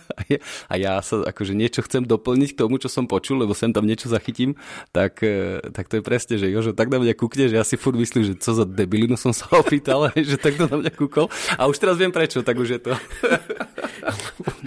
[0.71, 3.85] a ja sa akože niečo chcem doplniť k tomu, čo som počul, lebo sem tam
[3.85, 4.55] niečo zachytím,
[4.95, 7.75] tak, e, tak to je presne, že Jožo, tak na mňa kúkne, že ja si
[7.75, 11.29] furt myslím, že co za debilinu som sa opýtal, že takto na mňa kúkol.
[11.59, 12.93] A už teraz viem prečo, tak už je to.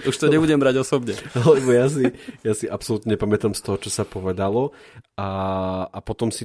[0.08, 1.16] už to nebudem brať osobne.
[1.64, 2.04] Lebo ja si,
[2.44, 4.76] ja si absolútne nepamätám z toho, čo sa povedalo.
[5.16, 5.28] A,
[5.88, 6.44] a potom si...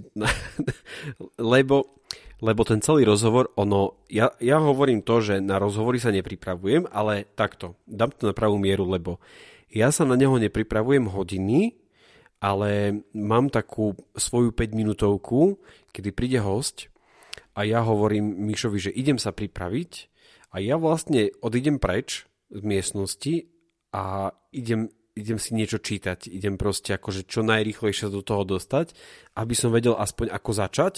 [1.36, 2.00] lebo,
[2.40, 4.00] lebo ten celý rozhovor, ono...
[4.08, 7.76] Ja, ja hovorím to, že na rozhovory sa nepripravujem, ale takto.
[7.84, 9.20] Dám to na pravú mieru, lebo
[9.68, 11.78] ja sa na neho nepripravujem hodiny,
[12.40, 15.60] ale mám takú svoju 5 minútovku,
[15.92, 16.88] kedy príde host
[17.54, 20.08] a ja hovorím Mišovi, že idem sa pripraviť
[20.56, 23.52] a ja vlastne odídem preč z miestnosti
[23.92, 24.88] a idem,
[25.20, 28.96] idem si niečo čítať, idem proste akože čo najrýchlejšie do toho dostať,
[29.36, 30.96] aby som vedel aspoň ako začať.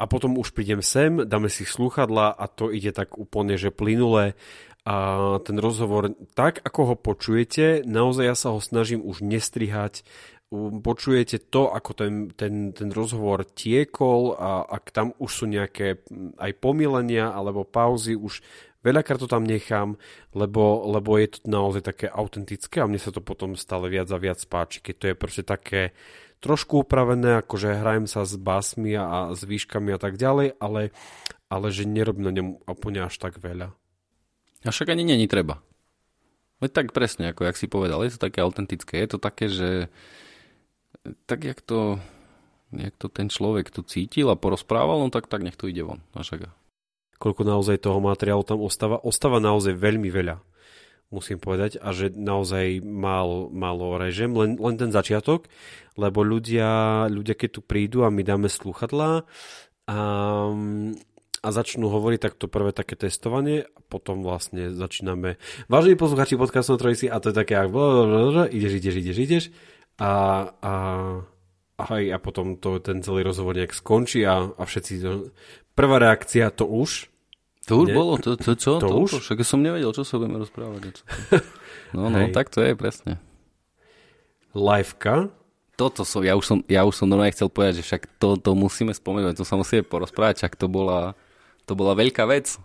[0.00, 4.34] A potom už prídem sem, dáme si slúchadla a to ide tak úplne, že plynule.
[4.82, 4.94] A
[5.46, 10.02] ten rozhovor tak, ako ho počujete, naozaj ja sa ho snažím už nestrihať,
[10.82, 16.04] počujete to, ako ten, ten, ten rozhovor tiekol a ak tam už sú nejaké
[16.36, 18.44] aj pomilenia alebo pauzy, už
[18.82, 19.96] veľakrát to tam nechám,
[20.34, 24.18] lebo, lebo je to naozaj také autentické a mne sa to potom stále viac a
[24.18, 25.94] viac páči, keď to je proste také
[26.42, 30.90] trošku upravené, akože hrajem sa s básmi a, s výškami a tak ďalej, ale,
[31.46, 33.70] ale že nerobím na ňom úplne až tak veľa.
[34.66, 35.62] A však ani není treba.
[36.62, 39.02] Veď tak presne, ako jak si povedal, je to také autentické.
[39.02, 39.90] Je to také, že
[41.26, 41.98] tak jak to,
[42.70, 46.02] jak to ten človek tu cítil a porozprával, no tak, tak nech to ide von.
[46.14, 46.61] A však...
[47.22, 48.98] Koľko naozaj toho materiálu tam ostáva?
[48.98, 50.42] Ostáva naozaj veľmi veľa
[51.12, 55.46] musím povedať, a že naozaj málo, málo režim, len, len ten začiatok,
[56.00, 59.28] lebo ľudia, ľudia keď tu prídu a my dáme sluchadlá
[59.92, 59.98] a,
[61.44, 65.36] a začnú hovoriť tak to prvé také testovanie a potom vlastne začíname.
[65.68, 69.44] Vážení posluchači podcastu Trojsi a to je také ideš, ideš, ideš, ideš
[70.00, 70.12] a,
[70.64, 70.74] a,
[71.76, 75.04] a, a potom to, ten celý rozhovor nejak skončí a, a všetci
[75.76, 77.11] prvá reakcia to už
[77.62, 77.94] to už Nie?
[77.94, 78.82] bolo, to, to čo?
[78.82, 79.10] To, to už?
[79.22, 81.02] Však som nevedel, čo sa budeme rozprávať.
[81.92, 82.32] No, no, Hej.
[82.32, 83.20] tak to je, presne.
[84.56, 85.28] Liveka?
[85.76, 88.56] Toto som, ja už som, ja už som normálne chcel povedať, že však to, to
[88.56, 91.12] musíme spomenúť, to sa musíme porozprávať, však to bola,
[91.68, 92.56] to bola veľká vec.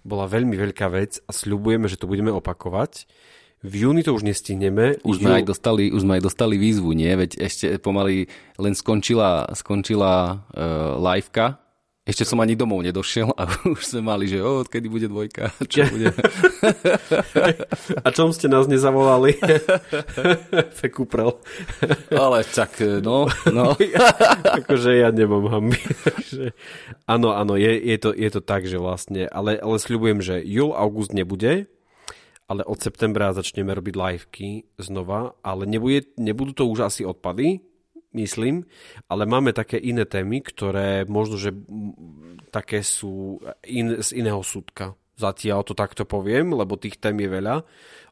[0.00, 3.04] Bola veľmi veľká vec a sľubujeme, že to budeme opakovať.
[3.60, 4.96] V júni to už nestihneme.
[5.04, 5.36] Už sme, Jú...
[5.36, 7.12] aj dostali, už sme aj dostali výzvu, nie?
[7.12, 11.59] Veď ešte pomaly len skončila, skončila uh, liveka
[12.10, 15.86] ešte som ani domov nedošiel a už sme mali, že o, odkedy bude dvojka, čo
[15.86, 16.10] bude.
[18.04, 19.38] a čom ste nás nezavolali?
[20.82, 21.38] Fekúprel.
[22.10, 23.78] Ale tak, no, no.
[24.58, 25.78] akože ja nemám hamby.
[27.06, 30.74] áno, áno, je, je, to, je to tak, že vlastne, ale, ale sľubujem, že júl,
[30.74, 31.70] august nebude,
[32.50, 34.50] ale od septembra začneme robiť liveky
[34.82, 37.69] znova, ale nebude, nebudú to už asi odpady,
[38.14, 38.66] myslím,
[39.06, 41.54] ale máme také iné témy, ktoré možno, že
[42.50, 44.98] také sú in, z iného súdka.
[45.20, 47.62] Zatiaľ to takto poviem, lebo tých tém je veľa,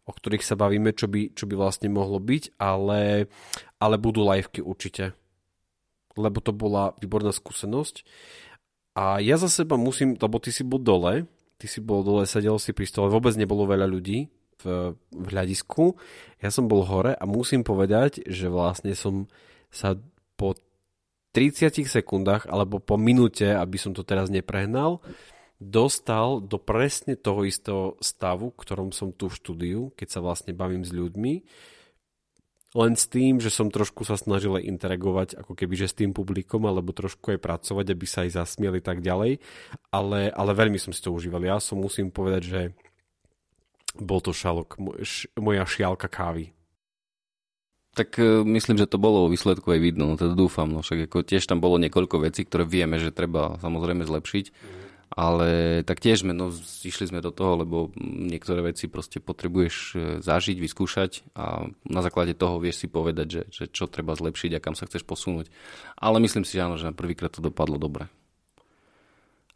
[0.08, 3.26] o ktorých sa bavíme, čo by, čo by vlastne mohlo byť, ale,
[3.80, 5.16] ale budú liveky určite.
[6.16, 8.04] Lebo to bola výborná skúsenosť.
[8.98, 11.24] A ja za seba musím, lebo ty si bol dole,
[11.56, 14.26] ty si bol dole, sedel si pri stole, vôbec nebolo veľa ľudí
[14.62, 15.94] v, v hľadisku.
[16.42, 19.30] Ja som bol hore a musím povedať, že vlastne som
[19.68, 19.96] sa
[20.38, 20.54] po
[21.36, 25.04] 30 sekundách alebo po minúte, aby som to teraz neprehnal,
[25.58, 30.86] dostal do presne toho istého stavu, ktorom som tu v štúdiu, keď sa vlastne bavím
[30.86, 31.34] s ľuďmi.
[32.76, 36.68] Len s tým, že som trošku sa snažil interagovať ako keby že s tým publikom,
[36.68, 39.40] alebo trošku aj pracovať, aby sa aj zasmieli tak ďalej.
[39.88, 41.40] Ale, ale veľmi som si to užíval.
[41.42, 42.60] Ja som musím povedať, že
[43.96, 44.76] bol to šalok,
[45.40, 46.57] moja šialka kávy.
[47.98, 51.10] Tak e, myslím, že to bolo vo výsledku aj vidno, no teda dúfam, no však
[51.10, 54.46] ako tiež tam bolo niekoľko vecí, ktoré vieme, že treba samozrejme zlepšiť,
[55.18, 56.54] ale tak tiež sme, no
[56.86, 62.38] išli sme do toho, lebo niektoré veci proste potrebuješ e, zažiť, vyskúšať a na základe
[62.38, 65.50] toho vieš si povedať, že, že čo treba zlepšiť a kam sa chceš posunúť.
[65.98, 68.06] Ale myslím si, že áno, že na prvýkrát to dopadlo dobre.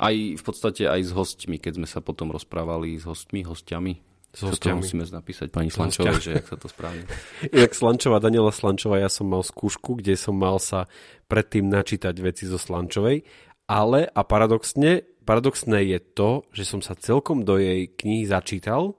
[0.03, 4.03] Aj v podstate aj s hostmi, keď sme sa potom rozprávali s hostmi, hostiami,
[4.33, 4.80] s hostiami.
[4.80, 7.05] musíme napísať pani Slančovej, že jak sa to správne.
[7.62, 10.89] Jak Slančová, Daniela Slančová, ja som mal skúšku, kde som mal sa
[11.28, 13.28] predtým načítať veci zo Slančovej,
[13.68, 18.97] ale a paradoxne, paradoxné je to, že som sa celkom do jej knihy začítal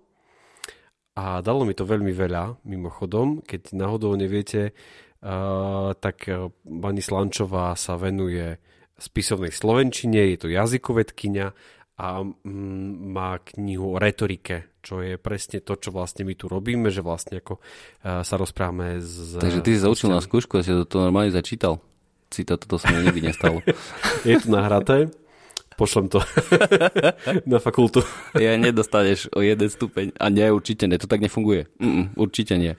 [1.17, 4.73] a dalo mi to veľmi veľa, mimochodom, keď náhodou neviete,
[5.25, 8.57] uh, tak uh, pani Slančová sa venuje
[8.97, 11.53] spisovnej slovenčine, je to jazykovedkynia
[11.93, 16.89] a mm, má knihu o retorike, čo je presne to, čo vlastne my tu robíme,
[16.89, 19.37] že vlastne ako uh, sa rozprávame z...
[19.37, 21.77] Takže ty si zaučil na skúšku a si to normálne začítal.
[22.33, 23.61] Cita, toto sa mi nikdy nestalo.
[24.27, 25.13] je to nahraté,
[25.77, 26.17] pošlem to
[27.51, 28.01] na fakultu.
[28.33, 30.17] ja nedostaneš o jeden stupeň.
[30.17, 31.69] A nie, určite nie, to tak nefunguje.
[31.77, 32.73] Mm-mm, určite nie.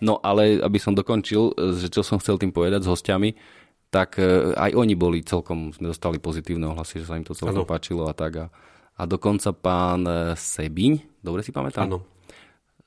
[0.00, 3.36] No ale aby som dokončil, že čo som chcel tým povedať s hostiami,
[3.94, 7.62] tak e, aj oni boli celkom, sme dostali pozitívne ohlasy, že sa im to celkom
[7.62, 7.70] ano.
[7.70, 8.32] páčilo a tak.
[8.42, 8.46] A,
[8.98, 11.86] a dokonca pán e, Sebiň, dobre si pamätám?
[11.86, 12.02] Áno.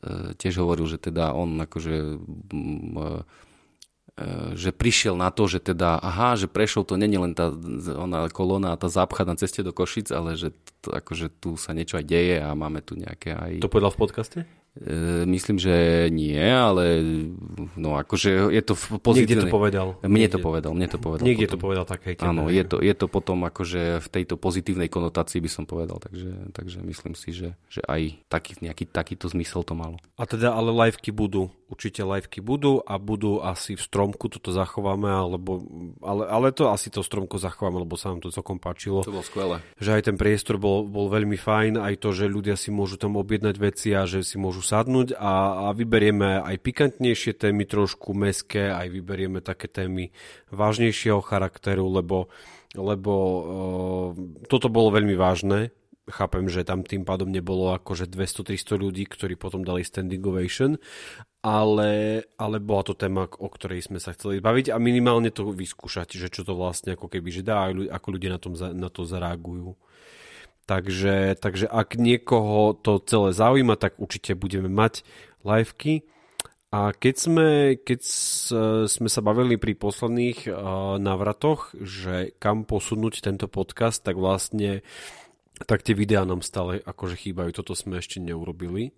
[0.04, 2.20] E, tiež hovoril, že teda on akože
[4.58, 7.54] že prišiel na to, že teda, aha, že prešiel to není len tá
[7.94, 11.78] ona kolóna a tá zápcha na ceste do Košic, ale že to, akože tu sa
[11.78, 13.62] niečo aj deje a máme tu nejaké aj...
[13.62, 14.40] To povedal v podcaste?
[14.78, 17.02] E, myslím, že nie, ale
[17.74, 19.50] no akože je to pozitívne.
[19.50, 19.88] Niekde to povedal.
[20.06, 20.34] Mne Niekde.
[20.38, 21.26] to povedal, mne to povedal.
[21.26, 21.54] Niekde potom.
[21.58, 22.10] to povedal také.
[22.22, 26.54] Áno, je to, je to potom akože v tejto pozitívnej konotácii by som povedal, takže,
[26.54, 29.98] takže myslím si, že, že aj taký, nejaký takýto zmysel to malo.
[30.22, 35.10] A teda ale liveky budú, určite liveky budú a budú asi v stromku, toto zachováme,
[35.10, 35.66] alebo,
[36.06, 39.02] ale, ale to asi to stromku zachováme, lebo sa nám to celkom páčilo.
[39.02, 39.58] To bolo skvelé.
[39.82, 43.18] Že aj ten priestor bol, bol veľmi fajn, aj to, že ľudia si môžu tam
[43.18, 48.68] objednať veci a že si môžu sadnúť a, a vyberieme aj pikantnejšie témy, trošku meské,
[48.68, 50.12] aj vyberieme také témy
[50.52, 52.28] vážnejšieho charakteru, lebo
[52.76, 54.10] lebo uh,
[54.52, 55.72] toto bolo veľmi vážne.
[56.08, 60.80] Chápem, že tam tým pádom nebolo akože 200-300 ľudí, ktorí potom dali standing ovation,
[61.44, 66.16] ale, ale bola to téma, o ktorej sme sa chceli baviť a minimálne to vyskúšať,
[66.16, 69.76] že čo to vlastne ako keby, že dá, ako ľudia na, tom, na to zareagujú.
[70.68, 75.08] Takže, takže ak niekoho to celé zaujíma, tak určite budeme mať
[75.48, 76.04] liveky.
[76.76, 77.48] A keď sme,
[77.80, 78.04] keď
[78.92, 84.84] sme sa bavili pri posledných uh, návratoch, že kam posunúť tento podcast, tak vlastne
[85.64, 87.56] tak tie videá nám stále akože chýbajú.
[87.56, 88.92] Toto sme ešte neurobili.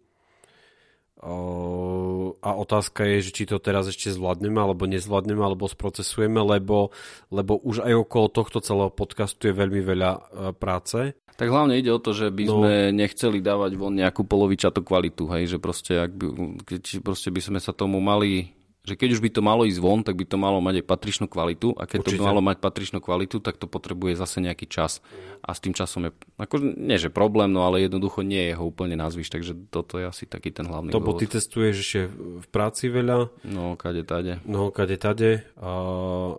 [1.20, 6.96] A otázka je, že či to teraz ešte zvládneme, alebo nezvládneme, alebo sprocesujeme, lebo,
[7.28, 10.22] lebo už aj okolo tohto celého podcastu je veľmi veľa uh,
[10.56, 11.12] práce.
[11.36, 12.52] Tak hlavne ide o to, že by no.
[12.60, 16.26] sme nechceli dávať von nejakú polovičatú kvalitu, hej, že proste, ak by,
[16.64, 18.59] keď proste by sme sa tomu mali
[18.90, 21.26] že keď už by to malo ísť von, tak by to malo mať aj patričnú
[21.30, 22.18] kvalitu a keď Určite.
[22.18, 25.06] to malo mať patričnú kvalitu, tak to potrebuje zase nejaký čas
[25.46, 26.12] a s tým časom je,
[26.42, 30.10] ako, nie že problém, no ale jednoducho nie je ho úplne nazvíš, takže toto je
[30.10, 32.02] asi taký ten hlavný To, ty testuješ ešte
[32.42, 33.30] v práci veľa.
[33.46, 34.42] No, kade tade.
[34.50, 35.74] No, kade tade a,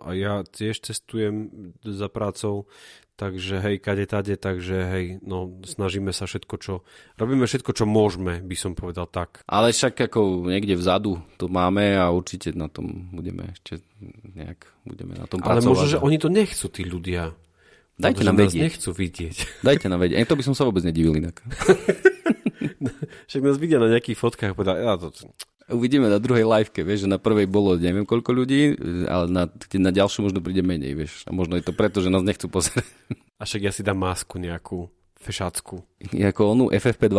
[0.03, 1.49] a ja tiež testujem
[1.81, 2.67] za prácou,
[3.21, 6.73] Takže hej, kade tade, takže hej, no snažíme sa všetko, čo...
[7.21, 9.45] Robíme všetko, čo môžeme, by som povedal tak.
[9.45, 13.85] Ale však ako niekde vzadu to máme a určite na tom budeme ešte
[14.33, 15.69] nejak budeme na tom Ale pracovať.
[15.69, 17.37] možno, že oni to nechcú, tí ľudia.
[18.01, 18.73] Dajte nám vedieť.
[18.73, 19.35] nechcú vidieť.
[19.69, 20.25] Dajte nám vedieť.
[20.25, 21.45] To by som sa vôbec nedivil inak.
[23.29, 25.13] Však nás vidia na nejakých fotkách a povedal, ja to,
[25.71, 28.75] Uvidíme na druhej liveke, vieš, že na prvej bolo neviem koľko ľudí,
[29.07, 31.23] ale na, na ďalšiu možno príde menej, vieš.
[31.25, 32.83] A možno je to preto, že nás nechcú pozerať.
[33.41, 34.91] A však ja si dám masku nejakú,
[35.21, 35.85] fešácku.
[36.13, 37.17] Ako onú FFP2?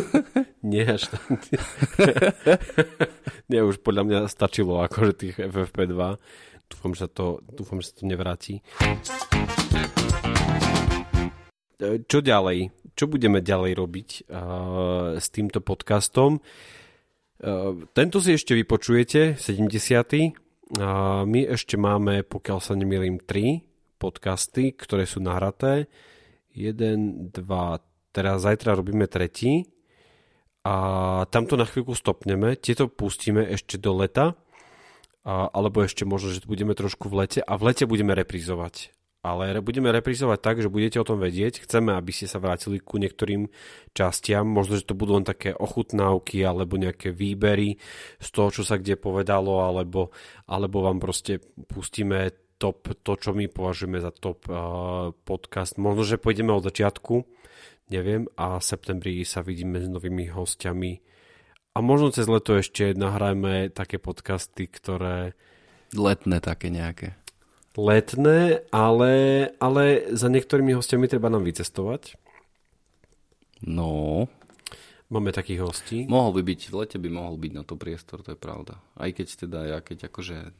[0.70, 1.08] Nie až.
[3.50, 5.96] Nie, už podľa mňa stačilo akože tých FFP2.
[6.68, 8.60] Dúfam, že to, dúfam, že sa to nevráti.
[11.80, 12.72] E, čo ďalej?
[12.92, 16.36] Čo budeme ďalej robiť uh, s týmto podcastom?
[16.36, 16.81] Ehm,
[17.92, 20.78] tento si ešte vypočujete, 70.
[20.78, 25.90] A my ešte máme, pokiaľ sa nemýlim, 3 podcasty, ktoré sú nahraté.
[26.54, 27.42] 1, 2,
[28.12, 29.72] teraz zajtra robíme tretí
[30.62, 30.76] a
[31.26, 34.38] tamto na chvíľku stopneme, tieto pustíme ešte do leta,
[35.26, 39.62] a, alebo ešte možno, že budeme trošku v lete a v lete budeme reprizovať ale
[39.62, 41.62] budeme reprizovať tak, že budete o tom vedieť.
[41.62, 43.46] Chceme, aby ste sa vrátili ku niektorým
[43.94, 44.50] častiam.
[44.50, 47.78] Možno, že to budú len také ochutnávky alebo nejaké výbery
[48.18, 50.10] z toho, čo sa kde povedalo, alebo,
[50.50, 51.38] alebo vám proste
[51.70, 55.78] pustíme top, to, čo my považujeme za top uh, podcast.
[55.78, 57.22] Možno, že pôjdeme od začiatku,
[57.94, 60.98] neviem, a v septembri sa vidíme s novými hostiami.
[61.72, 65.38] A možno cez leto ešte nahrajme také podcasty, ktoré...
[65.92, 67.21] Letné také nejaké
[67.76, 69.12] letné, ale,
[69.56, 72.20] ale za niektorými hostiami treba nám vycestovať.
[73.64, 74.26] No.
[75.12, 75.98] Máme takých hostí.
[76.08, 78.80] Mohol by byť, v lete by mohol byť na to priestor, to je pravda.
[78.96, 80.56] Aj keď teda ja, keď akože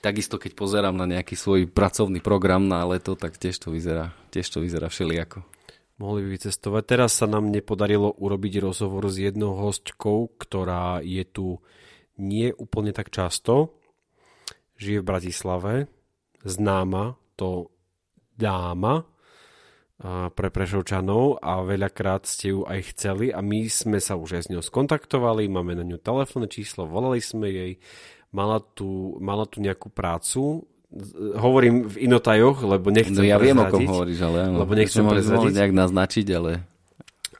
[0.00, 4.48] takisto keď pozerám na nejaký svoj pracovný program na leto, tak tiež to vyzerá, tiež
[4.48, 5.44] to vyzerá všelijako.
[6.00, 6.82] Mohli by vycestovať.
[6.88, 11.60] Teraz sa nám nepodarilo urobiť rozhovor s jednou hostkou, ktorá je tu
[12.16, 13.76] nie úplne tak často.
[14.80, 15.72] Žije v Bratislave,
[16.44, 17.70] známa to
[18.36, 19.06] dáma
[20.34, 24.50] pre Prešovčanov a veľakrát ste ju aj chceli a my sme sa už aj s
[24.50, 27.72] ňou skontaktovali, máme na ňu telefónne číslo, volali sme jej,
[28.34, 30.66] mala tu, mala tu nejakú prácu,
[31.38, 34.66] hovorím v inotajoch, lebo nechcem No ja viem, o kom hovoríš, ale áno.
[34.66, 35.54] Lebo nechcem prezradiť.
[35.54, 36.52] nejak naznačiť, ale...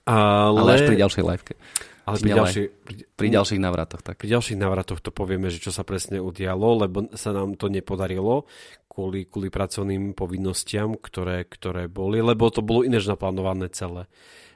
[0.03, 1.55] Ale, ale až pri ďalšej liveke.
[2.03, 4.03] Ale pri, ďalší, pri, pri ďalších návratoch.
[4.03, 4.19] Tak.
[4.19, 8.51] Pri ďalších návratoch to povieme, že čo sa presne udialo, lebo sa nám to nepodarilo
[8.93, 14.05] kvôli, kvôli pracovným povinnostiam, ktoré, ktoré boli, lebo to bolo inéž naplánované celé.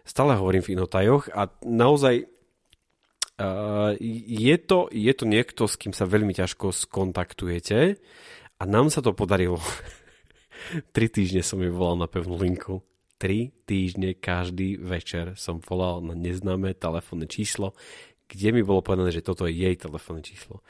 [0.04, 2.28] Stále hovorím v inotajoch a naozaj
[3.40, 3.96] uh,
[4.28, 7.96] je, to, je to niekto, s kým sa veľmi ťažko skontaktujete
[8.60, 9.56] a nám sa to podarilo.
[10.94, 12.84] Tri týždne som ju volal na pevnú linku.
[13.16, 17.72] Tri týždne každý večer som volal na neznáme telefónne číslo,
[18.28, 20.60] kde mi bolo povedané, že toto je jej telefónne číslo.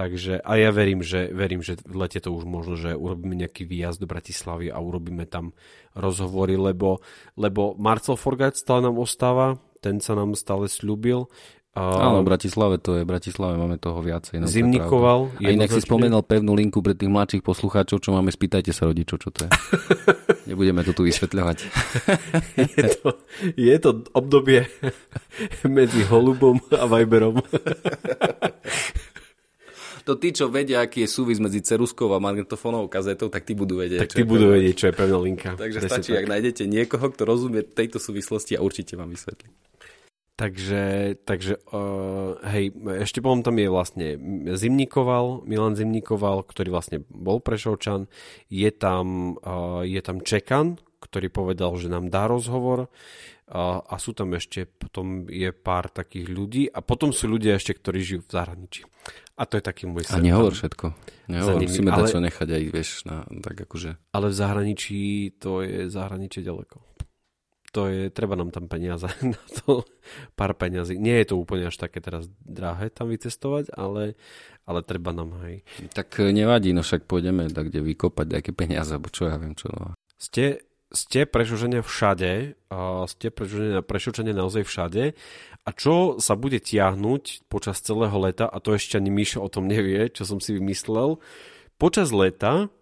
[0.00, 3.68] Takže a ja verím, že, verím, že v lete to už možno, že urobíme nejaký
[3.68, 5.52] výjazd do Bratislavy a urobíme tam
[5.92, 7.04] rozhovory, lebo,
[7.36, 11.28] lebo Marcel Forgať stále nám ostáva, ten sa nám stále slúbil.
[11.76, 14.40] Áno, v Bratislave to je, v Bratislave máme toho viacej.
[14.40, 15.36] No, Zimnikoval.
[15.36, 19.20] A inak si spomenul pevnú linku pre tých mladších poslucháčov, čo máme, spýtajte sa rodičov,
[19.20, 19.50] čo to je.
[20.50, 21.58] Nebudeme to tu vysvetľovať.
[22.74, 23.08] je, to,
[23.52, 24.64] je to obdobie
[25.76, 27.38] medzi Holubom a Viberom.
[30.04, 33.80] To tí, čo vedia, aký je súvis medzi ceruskou a magnetofónovou kazetou, tak tí budú
[33.80, 34.06] vedieť.
[34.06, 35.54] Tak tí budú vedieť, čo je pevná linka.
[35.56, 36.20] Takže Presne stačí, tak.
[36.24, 39.48] ak nájdete niekoho, kto rozumie tejto súvislosti a určite vám vysvetlí.
[40.40, 42.72] Takže, takže uh, hej,
[43.04, 44.06] ešte potom tam je vlastne
[44.56, 48.08] Zimnikoval, Milan Zimnikoval, ktorý vlastne bol Prešovčan,
[48.48, 52.88] je tam, uh, je tam Čekan, ktorý povedal, že nám dá rozhovor
[53.58, 57.98] a sú tam ešte, potom je pár takých ľudí a potom sú ľudia ešte, ktorí
[57.98, 58.82] žijú v zahraničí.
[59.34, 60.20] A to je taký môj sen.
[60.20, 60.94] A nehovor všetko.
[61.32, 63.96] Nehovor, musíme ale, čo nechať aj, vieš, na, tak akože...
[64.14, 64.98] Ale v zahraničí,
[65.40, 66.90] to je zahraničie ďaleko
[67.70, 69.86] to je, treba nám tam peniaze na to,
[70.34, 70.98] pár peňazí.
[70.98, 74.18] Nie je to úplne až také teraz drahé tam vycestovať, ale,
[74.66, 75.62] ale treba nám, hej.
[75.94, 79.70] Tak nevadí, no však pôjdeme tak kde vykopať nejaké peniaze, alebo čo ja viem, čo.
[79.70, 79.94] No.
[80.18, 85.14] Ste, ste prešučenia všade, a ste prešučenia, prešučenia naozaj všade
[85.62, 89.70] a čo sa bude tiahnuť počas celého leta, a to ešte ani Mišo o tom
[89.70, 91.22] nevie, čo som si vymyslel,
[91.78, 92.72] počas leta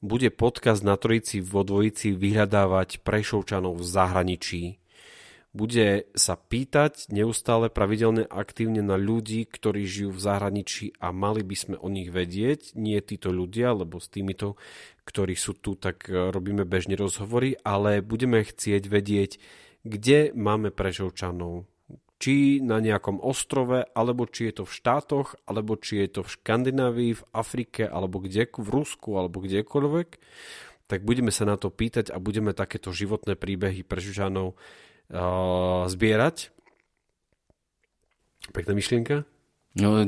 [0.00, 4.62] bude podcast na Trojici vo dvojici vyhľadávať prešovčanov v zahraničí.
[5.50, 11.56] Bude sa pýtať neustále pravidelne aktívne na ľudí, ktorí žijú v zahraničí a mali by
[11.58, 12.78] sme o nich vedieť.
[12.78, 14.54] Nie títo ľudia, lebo s týmito,
[15.02, 19.42] ktorí sú tu, tak e, robíme bežne rozhovory, ale budeme chcieť vedieť,
[19.82, 21.66] kde máme prešovčanov
[22.22, 26.30] či na nejakom ostrove, alebo či je to v štátoch, alebo či je to v
[26.30, 30.08] Škandinávii, v Afrike, alebo kde, v Rusku, alebo kdekoľvek,
[30.86, 34.54] tak budeme sa na to pýtať a budeme takéto životné príbehy Žužanov uh,
[35.90, 36.54] zbierať.
[38.50, 39.26] Pekná myšlienka?
[39.78, 40.02] No,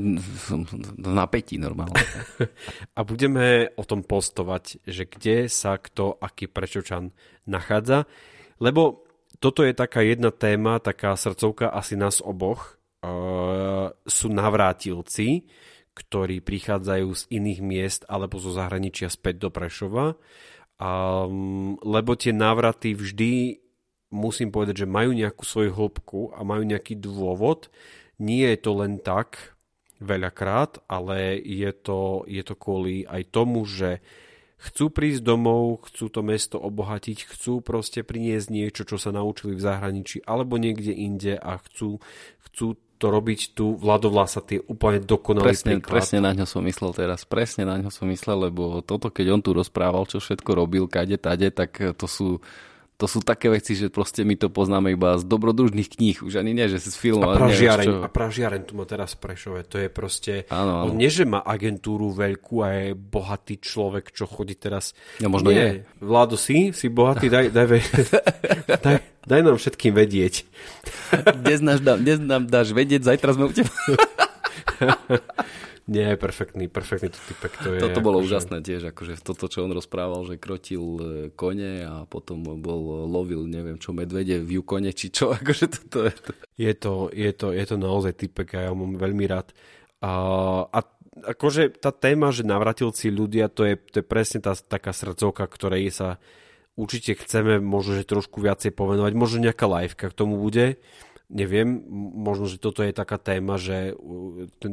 [0.98, 2.02] napätí normálne.
[2.98, 7.14] a budeme o tom postovať, že kde sa kto, aký Prešovčan
[7.46, 8.10] nachádza.
[8.58, 9.06] Lebo
[9.38, 12.78] toto je taká jedna téma, taká srdcovka asi nás oboch.
[13.02, 15.50] Uh, sú navrátilci,
[15.94, 20.14] ktorí prichádzajú z iných miest alebo zo zahraničia späť do Prešova.
[20.78, 23.61] Um, lebo tie návraty vždy,
[24.12, 27.72] musím povedať, že majú nejakú svoju hĺbku a majú nejaký dôvod.
[28.20, 29.56] Nie je to len tak
[29.98, 34.04] veľakrát, ale je to, je to kvôli aj tomu, že
[34.62, 39.64] chcú prísť domov, chcú to mesto obohatiť, chcú proste priniesť niečo, čo sa naučili v
[39.64, 41.98] zahraničí alebo niekde inde a chcú,
[42.46, 43.74] chcú to robiť tu.
[43.74, 45.98] Vlado Vlasat je úplne dokonalý presne, príklad.
[45.98, 49.42] Presne na ňo som myslel teraz, presne na ňo som myslel, lebo toto, keď on
[49.42, 52.38] tu rozprával, čo všetko robil, kade, tade, tak to sú
[53.02, 56.54] to sú také veci, že proste my to poznáme iba z dobrodružných kníh, už ani
[56.54, 57.26] nie, že z filmu.
[57.26, 57.98] A pražiareň, čo...
[57.98, 60.94] a pražiareň tu má teraz Prešove, to je proste, ano, ano.
[60.94, 64.94] on nie, že má agentúru veľkú a je bohatý človek, čo chodí teraz.
[65.18, 65.58] Ja možno nie.
[65.58, 65.70] nie.
[65.98, 66.70] Vládo, si?
[66.70, 67.26] Si bohatý?
[67.26, 67.66] Daj, daj,
[68.86, 68.96] daj,
[69.26, 70.46] daj nám všetkým vedieť.
[71.42, 73.74] Dnes, náš, dnes nám dáš vedieť, zajtra sme u teba.
[75.90, 77.52] Nie, perfektný, perfektný to typek.
[77.58, 78.26] To je Toto bolo akože...
[78.30, 81.04] úžasné tiež, akože toto, čo on rozprával, že krotil e,
[81.34, 86.14] kone a potom bol, lovil, neviem čo, medvede v Yukone, či čo, akože toto je
[86.14, 86.30] to.
[86.54, 89.50] Je to, je to, je to naozaj typek a ja mám veľmi rád.
[89.98, 90.12] A,
[90.70, 90.78] a
[91.34, 95.90] akože tá téma, že navratilci ľudia, to je, to je presne tá taká srdcovka, ktorej
[95.90, 96.22] sa
[96.78, 99.12] určite chceme možno, že trošku viacej povenovať.
[99.18, 100.78] Možno nejaká liveka k tomu bude
[101.32, 101.80] neviem,
[102.14, 103.96] možno, že toto je taká téma, že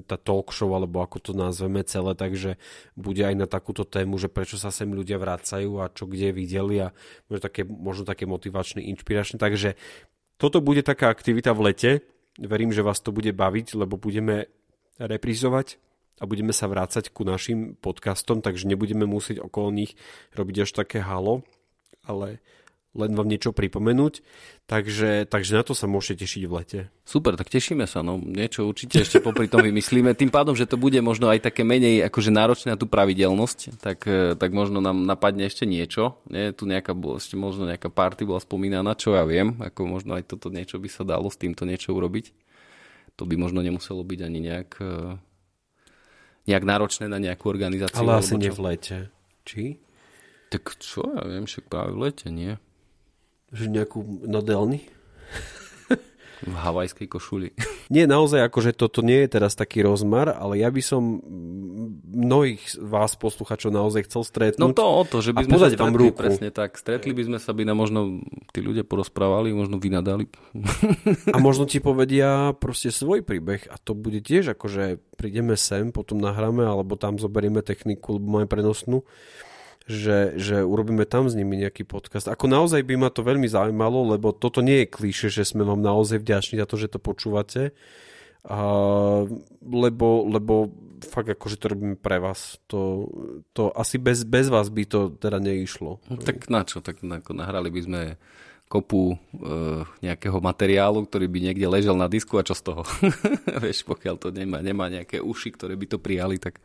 [0.04, 2.60] tá talk show, alebo ako to nazveme celé, takže
[3.00, 6.84] bude aj na takúto tému, že prečo sa sem ľudia vracajú a čo kde videli
[6.84, 6.92] a
[7.32, 9.40] možno také, možno také motivačné, inšpiračné.
[9.40, 9.80] Takže
[10.36, 11.92] toto bude taká aktivita v lete.
[12.36, 14.52] Verím, že vás to bude baviť, lebo budeme
[15.00, 15.80] reprizovať
[16.20, 19.96] a budeme sa vrácať ku našim podcastom, takže nebudeme musieť okolo nich
[20.36, 21.48] robiť až také halo,
[22.04, 22.44] ale
[22.98, 24.26] len vám niečo pripomenúť.
[24.66, 26.80] Takže, takže na to sa môžete tešiť v lete.
[27.06, 28.02] Super, tak tešíme sa.
[28.02, 30.18] No, niečo určite ešte popri tom vymyslíme.
[30.18, 34.00] Tým pádom, že to bude možno aj také menej akože náročné na tú pravidelnosť, tak,
[34.10, 36.18] e, tak možno nám napadne ešte niečo.
[36.30, 39.58] Nie, tu nejaká, ešte možno nejaká party bola spomínaná, čo ja viem.
[39.62, 42.34] Ako možno aj toto niečo by sa dalo s týmto niečo urobiť.
[43.22, 44.98] To by možno nemuselo byť ani nejak, e,
[46.50, 48.02] nejak náročné na nejakú organizáciu.
[48.02, 48.98] Ale asi nie v lete.
[49.46, 49.78] Či?
[50.50, 52.58] Tak čo, ja viem, však práve v lete, nie?
[53.50, 54.86] Že nejakú nodelny?
[56.40, 57.52] V havajskej košuli.
[57.92, 61.20] Nie, naozaj, akože toto nie je teraz taký rozmar, ale ja by som
[62.10, 64.64] mnohých vás posluchačov naozaj chcel stretnúť.
[64.64, 66.16] No to o to, že by sme sa tam ruku.
[66.16, 66.80] presne tak.
[66.80, 68.24] Stretli by sme sa, by na možno
[68.56, 70.32] tí ľudia porozprávali, možno vynadali.
[71.36, 76.24] A možno ti povedia proste svoj príbeh a to bude tiež akože prídeme sem, potom
[76.24, 79.04] nahráme, alebo tam zoberieme techniku, lebo máme prenosnú
[79.90, 82.30] že, že urobíme tam s nimi nejaký podcast.
[82.30, 85.82] Ako naozaj by ma to veľmi zaujímalo, lebo toto nie je klíše, že sme vám
[85.82, 87.74] naozaj vďační za to, že to počúvate,
[88.46, 88.62] A,
[89.66, 90.70] lebo, lebo
[91.02, 92.62] fakt akože to robíme pre vás.
[92.70, 93.10] To,
[93.58, 95.98] to asi bez, bez vás by to teda neišlo.
[96.06, 96.86] No, tak na čo?
[96.86, 98.02] Tak nahrali by sme
[98.70, 99.18] kopu e,
[100.06, 102.86] nejakého materiálu, ktorý by niekde ležel na disku a čo z toho?
[103.66, 106.62] Vieš, pokiaľ to nemá, nemá nejaké uši, ktoré by to prijali, tak,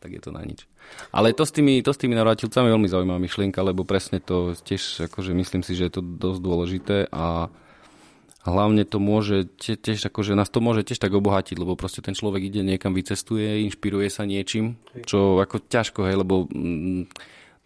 [0.00, 0.68] tak je to na nič.
[1.10, 4.54] Ale to s tými, to s tými navrátilcami je veľmi zaujímavá myšlienka, lebo presne to
[4.54, 7.50] tiež, akože myslím si, že je to dosť dôležité a
[8.46, 12.46] hlavne to môže tiež, akože nás to môže tiež tak obohatiť, lebo proste ten človek
[12.46, 17.10] ide niekam, vycestuje, inšpiruje sa niečím, čo ako ťažko, hej, lebo mm,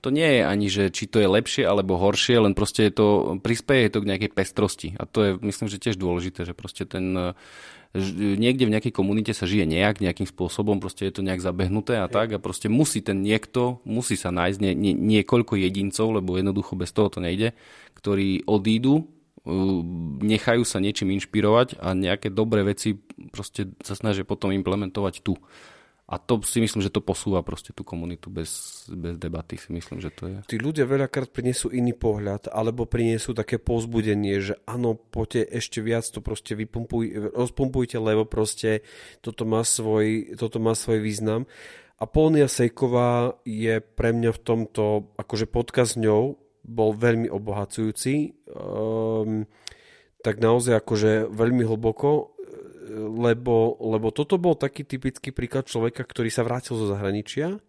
[0.01, 3.09] to nie je ani, že či to je lepšie alebo horšie, len proste je to,
[3.45, 4.89] prispieje to k nejakej pestrosti.
[4.97, 7.37] A to je, myslím, že tiež dôležité, že proste ten,
[7.95, 12.07] niekde v nejakej komunite sa žije nejak, nejakým spôsobom, proste je to nejak zabehnuté a
[12.07, 16.79] tak a proste musí ten niekto, musí sa nájsť nie, nie, niekoľko jedincov, lebo jednoducho
[16.79, 17.51] bez toho to nejde,
[17.99, 19.11] ktorí odídu,
[20.23, 23.01] nechajú sa niečím inšpirovať a nejaké dobré veci
[23.33, 25.35] proste sa snažia potom implementovať tu.
[26.11, 30.03] A to si myslím, že to posúva proste tú komunitu bez, bez debaty, si myslím,
[30.03, 30.37] že to je.
[30.51, 36.03] Tí ľudia veľakrát prinesú iný pohľad, alebo prinesú také povzbudenie, že áno, poďte ešte viac
[36.11, 38.83] to proste vypumpuj, rozpumpujte, lebo proste
[39.23, 41.47] toto má svoj, toto má svoj význam.
[42.03, 48.35] A Polnia Sejková je pre mňa v tomto, akože podcast s ňou bol veľmi obohacujúci.
[48.51, 49.47] Um,
[50.21, 52.37] tak naozaj akože veľmi hlboko
[52.91, 57.63] lebo, lebo toto bol taký typický príklad človeka, ktorý sa vrátil zo zahraničia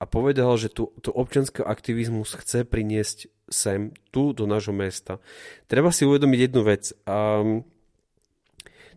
[0.00, 5.20] a povedal, že tu, tu občianský aktivizmus chce priniesť sem, tu, do nášho mesta.
[5.68, 6.90] Treba si uvedomiť jednu vec.
[7.04, 7.62] Um,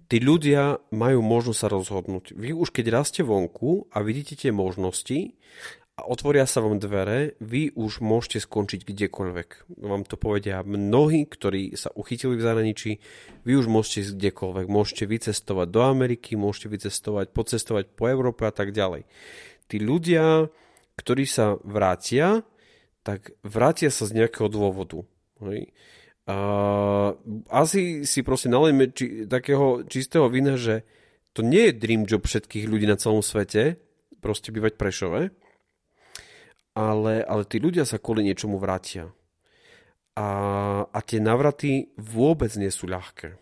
[0.07, 2.33] tí ľudia majú možnosť sa rozhodnúť.
[2.33, 5.35] Vy už keď rastie vonku a vidíte tie možnosti
[5.97, 9.81] a otvoria sa vám dvere, vy už môžete skončiť kdekoľvek.
[9.81, 12.91] Vám to povedia mnohí, ktorí sa uchytili v zahraničí,
[13.41, 14.65] vy už môžete ísť kdekoľvek.
[14.69, 19.09] Môžete vycestovať do Ameriky, môžete vycestovať, pocestovať po Európe a tak ďalej.
[19.65, 20.53] Tí ľudia,
[21.01, 22.45] ktorí sa vrátia,
[23.01, 25.01] tak vrátia sa z nejakého dôvodu.
[25.41, 25.73] Hej.
[26.29, 26.37] A
[27.49, 30.85] asi si proste nalejme či, takého čistého vina, že
[31.33, 33.81] to nie je dream job všetkých ľudí na celom svete,
[34.21, 35.46] proste bývať Prešove,
[36.77, 39.09] ale, ale tí ľudia sa kvôli niečomu vrátia.
[40.13, 40.29] A,
[40.85, 43.33] a tie navraty vôbec nie sú ľahké.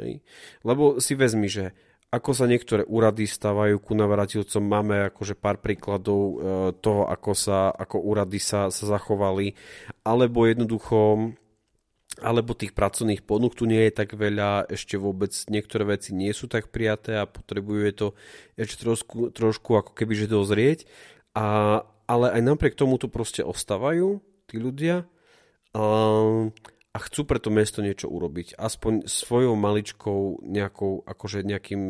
[0.00, 0.24] Hej?
[0.64, 1.76] Lebo si vezmi, že
[2.08, 6.34] ako sa niektoré úrady stávajú ku navratilcom, máme akože pár príkladov e,
[6.80, 9.52] toho, ako, sa, ako úrady sa, sa zachovali,
[10.00, 11.32] alebo jednoducho
[12.16, 16.48] alebo tých pracovných ponúk tu nie je tak veľa, ešte vôbec niektoré veci nie sú
[16.48, 18.06] tak prijaté a potrebuje to
[18.56, 20.88] ešte trošku, trošku ako keby že dozrieť.
[21.36, 25.04] A, ale aj napriek tomu tu proste ostávajú tí ľudia
[25.74, 25.82] a,
[26.94, 28.56] a chcú pre to mesto niečo urobiť.
[28.56, 31.82] Aspoň svojou maličkou nejakou, akože nejakým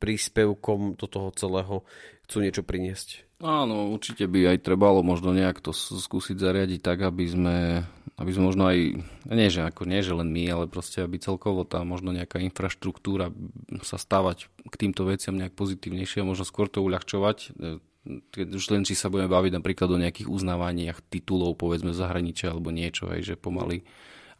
[0.00, 1.84] príspevkom do toho celého
[2.24, 3.28] chcú niečo priniesť.
[3.40, 7.56] Áno, určite by aj trebalo možno nejak to skúsiť zariadiť tak, aby sme,
[8.20, 8.78] aby sme možno aj,
[9.32, 13.32] nie že, ako, nie že len my, ale proste aby celkovo tá možno nejaká infraštruktúra
[13.80, 17.56] sa stávať k týmto veciam nejak pozitívnejšie a možno skôr to uľahčovať
[18.04, 22.48] keď už len či sa budeme baviť napríklad o nejakých uznávaniach titulov, povedzme v zahraničí
[22.48, 23.84] alebo niečo, hej, že pomaly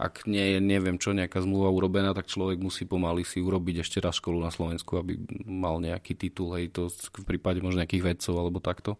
[0.00, 4.00] ak nie je, neviem čo, nejaká zmluva urobená, tak človek musí pomaly si urobiť ešte
[4.00, 6.88] raz školu na Slovensku, aby mal nejaký titul, hej, to
[7.20, 8.96] v prípade možno nejakých vedcov alebo takto.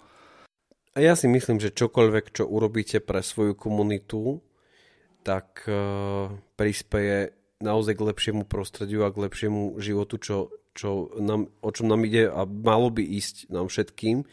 [0.93, 4.45] A ja si myslím, že čokoľvek, čo urobíte pre svoju komunitu,
[5.25, 6.29] tak uh,
[6.61, 7.33] prispieje
[7.65, 10.37] naozaj k lepšiemu prostrediu a k lepšiemu životu, čo
[10.75, 14.25] čo nám, o čom nám ide a malo by ísť nám všetkým.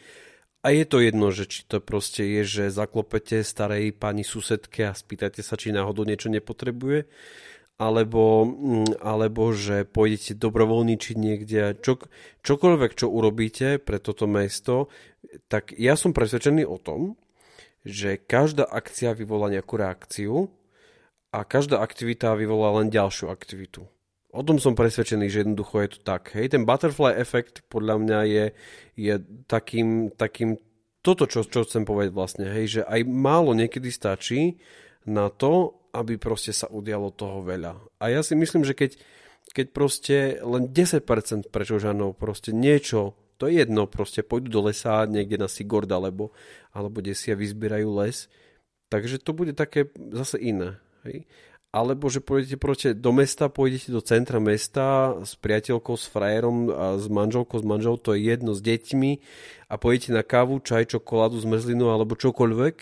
[0.66, 4.92] A je to jedno, že či to proste je, že zaklopete starej pani susedke a
[4.92, 7.06] spýtate sa, či náhodou niečo nepotrebuje,
[7.78, 11.78] alebo, mm, alebo že pôjdete dobrovoľničiť niekde.
[11.78, 12.02] Čo,
[12.42, 14.90] čokoľvek, čo urobíte pre toto mesto,
[15.46, 17.14] tak ja som presvedčený o tom,
[17.86, 20.50] že každá akcia vyvolá nejakú reakciu
[21.30, 23.86] a každá aktivita vyvolá len ďalšiu aktivitu.
[24.28, 26.36] O tom som presvedčený, že jednoducho je to tak.
[26.36, 28.44] Hej, ten butterfly efekt podľa mňa je,
[29.00, 29.14] je
[29.48, 30.60] takým, takým
[31.00, 34.60] toto, čo, čo chcem povedať vlastne, hej, že aj málo niekedy stačí
[35.08, 37.80] na to, aby proste sa udialo toho veľa.
[38.04, 39.00] A ja si myslím, že keď,
[39.56, 45.40] keď proste len 10% prečožanov proste niečo, to je jedno, proste pôjdu do lesa niekde
[45.40, 46.36] na Sigord alebo,
[46.76, 48.28] alebo kde si a vyzbierajú les,
[48.92, 50.76] takže to bude také zase iné.
[51.08, 51.24] Hej
[51.68, 56.86] alebo že pôjdete proste do mesta, pôjdete do centra mesta s priateľkou, s frajerom a
[56.96, 59.10] s manželkou, s manželou, to je jedno, s deťmi
[59.68, 62.76] a pôjdete na kávu, čaj, čokoládu, zmrzlinu alebo čokoľvek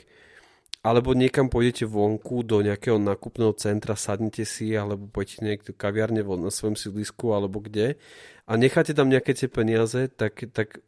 [0.86, 6.54] alebo niekam pôjdete vonku do nejakého nákupného centra, sadnete si, alebo pôjdete niekto kaviarne na
[6.54, 7.98] svojom sídlisku, alebo kde
[8.46, 10.78] a necháte tam nejaké tie peniaze, tak, tak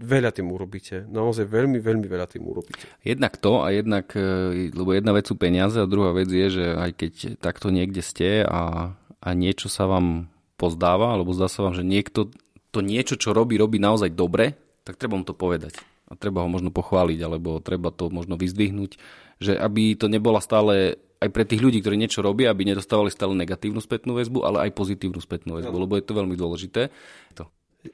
[0.00, 1.04] veľa tým urobíte.
[1.08, 2.88] Naozaj veľmi, veľmi veľa tým urobíte.
[3.04, 6.64] Jednak to a jednak, e, lebo jedna vec sú peniaze a druhá vec je, že
[6.72, 11.76] aj keď takto niekde ste a, a niečo sa vám pozdáva, alebo zdá sa vám,
[11.76, 12.32] že niekto
[12.72, 15.76] to niečo, čo robí, robí naozaj dobre, tak treba mu to povedať.
[16.08, 18.96] A treba ho možno pochváliť, alebo treba to možno vyzdvihnúť
[19.38, 23.34] že aby to nebola stále aj pre tých ľudí, ktorí niečo robia, aby nedostávali stále
[23.34, 26.94] negatívnu spätnú väzbu, ale aj pozitívnu spätnú väzbu, lebo je to veľmi dôležité.
[27.42, 27.50] To.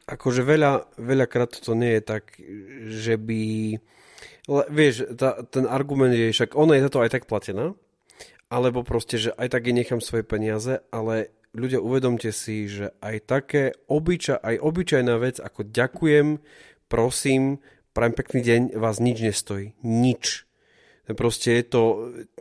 [0.08, 2.24] Akože veľa, veľakrát to nie je tak,
[2.88, 3.42] že by...
[4.48, 7.72] Vieš, tá, ten argument je, však ona je za to aj tak platená,
[8.52, 13.16] alebo proste, že aj tak jej nechám svoje peniaze, ale ľudia uvedomte si, že aj
[13.24, 16.44] také obyča, aj obyčajná vec, ako ďakujem,
[16.92, 17.64] prosím,
[17.96, 19.72] prajem pekný deň, vás nič nestojí.
[19.80, 20.44] Nič
[21.12, 21.82] proste je to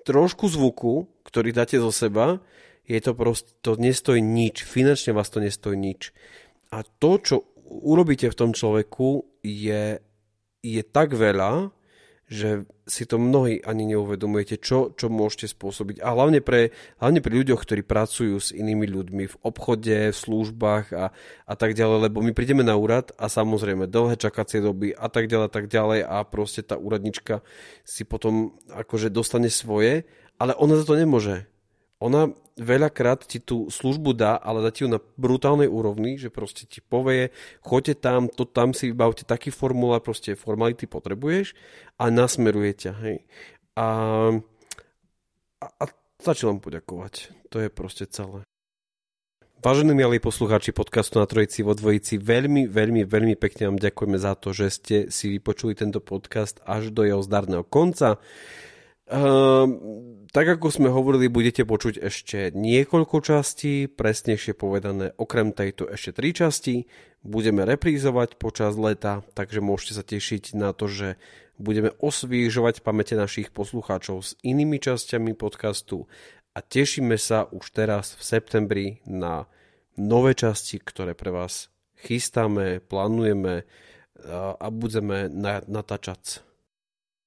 [0.08, 2.40] trošku zvuku, ktorý dáte zo seba,
[2.88, 6.16] je to proste, to nestojí nič, finančne vás to nestojí nič.
[6.74, 7.36] A to, čo
[7.70, 10.02] urobíte v tom človeku, je,
[10.66, 11.70] je tak veľa,
[12.34, 16.02] že si to mnohí ani neuvedomujete, čo, čo môžete spôsobiť.
[16.02, 20.86] A hlavne pre, hlavne pre ľuďoch, ktorí pracujú s inými ľuďmi v obchode, v službách
[20.98, 21.14] a,
[21.46, 25.30] a tak ďalej, lebo my prídeme na úrad a samozrejme dlhé čakacie doby a tak
[25.30, 27.46] ďalej, tak ďalej a proste tá úradnička
[27.86, 30.10] si potom akože dostane svoje,
[30.42, 31.46] ale ona za to nemôže
[32.04, 36.70] ona veľakrát ti tú službu dá, ale dá ti ju na brutálnej úrovni, že proste
[36.70, 37.34] ti povie,
[37.66, 41.58] choďte tam, to tam si vybavte taký formulár, proste formality potrebuješ
[41.98, 43.18] a nasmeruje ťa, hej.
[43.74, 43.88] A,
[45.62, 45.84] a, a
[46.22, 47.34] stačí len poďakovať.
[47.50, 48.46] To je proste celé.
[49.64, 54.36] Vážení milí poslucháči podcastu na Trojici vo Dvojici, veľmi, veľmi, veľmi pekne vám ďakujeme za
[54.36, 58.20] to, že ste si vypočuli tento podcast až do jeho zdarného konca.
[59.14, 66.18] Um, tak ako sme hovorili, budete počuť ešte niekoľko častí, presnejšie povedané, okrem tejto ešte
[66.18, 66.90] tri časti.
[67.22, 71.22] Budeme reprízovať počas leta, takže môžete sa tešiť na to, že
[71.62, 76.10] budeme osviežovať pamäte našich poslucháčov s inými časťami podcastu
[76.58, 79.46] a tešíme sa už teraz v septembri na
[79.94, 81.70] nové časti, ktoré pre vás
[82.02, 83.70] chystáme, plánujeme
[84.58, 85.30] a budeme
[85.70, 86.42] natáčať.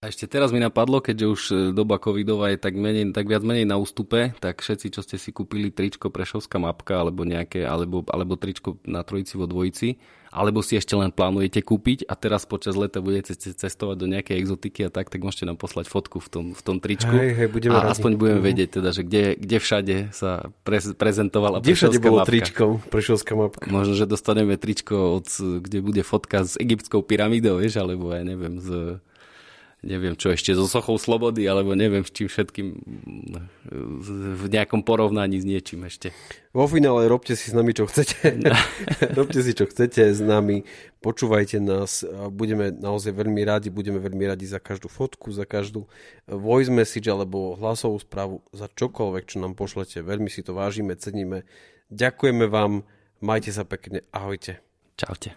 [0.06, 3.42] A ešte teraz mi napadlo, keďže už e, doba covidová je tak, menej, tak viac
[3.42, 8.06] menej na ústupe, tak všetci, čo ste si kúpili tričko Prešovská mapka alebo nejaké, alebo,
[8.06, 9.98] alebo tričko na trojici vo dvojici,
[10.30, 14.86] alebo si ešte len plánujete kúpiť a teraz počas leta budete cestovať do nejakej exotiky
[14.86, 17.10] a tak, tak môžete nám poslať fotku v tom, v tom tričku.
[17.10, 17.98] Hej, hej, budeme a radi.
[17.98, 18.50] aspoň budeme uh-huh.
[18.54, 22.30] vedieť teda, že kde, kde všade sa pre, prezentovala kde všade bolo mapka.
[22.30, 23.66] tričko Prešovská mapka.
[23.74, 25.26] Možno, že dostaneme tričko, od,
[25.66, 29.02] kde bude fotka s egyptskou pyramídou, vieš, alebo ja neviem, z
[29.84, 32.68] neviem čo ešte, so Sochou Slobody, alebo neviem s čím všetkým
[34.40, 36.10] v nejakom porovnaní s niečím ešte.
[36.56, 38.40] Vo finále robte si s nami, čo chcete.
[39.18, 40.64] robte si, čo chcete s nami.
[41.04, 42.02] Počúvajte nás.
[42.32, 43.68] Budeme naozaj veľmi radi.
[43.68, 45.84] Budeme veľmi radi za každú fotku, za každú
[46.24, 50.00] voice message alebo hlasovú správu, za čokoľvek, čo nám pošlete.
[50.00, 51.44] Veľmi si to vážime, ceníme.
[51.92, 52.82] Ďakujeme vám.
[53.20, 54.02] Majte sa pekne.
[54.12, 54.60] Ahojte.
[54.96, 55.36] Čaute.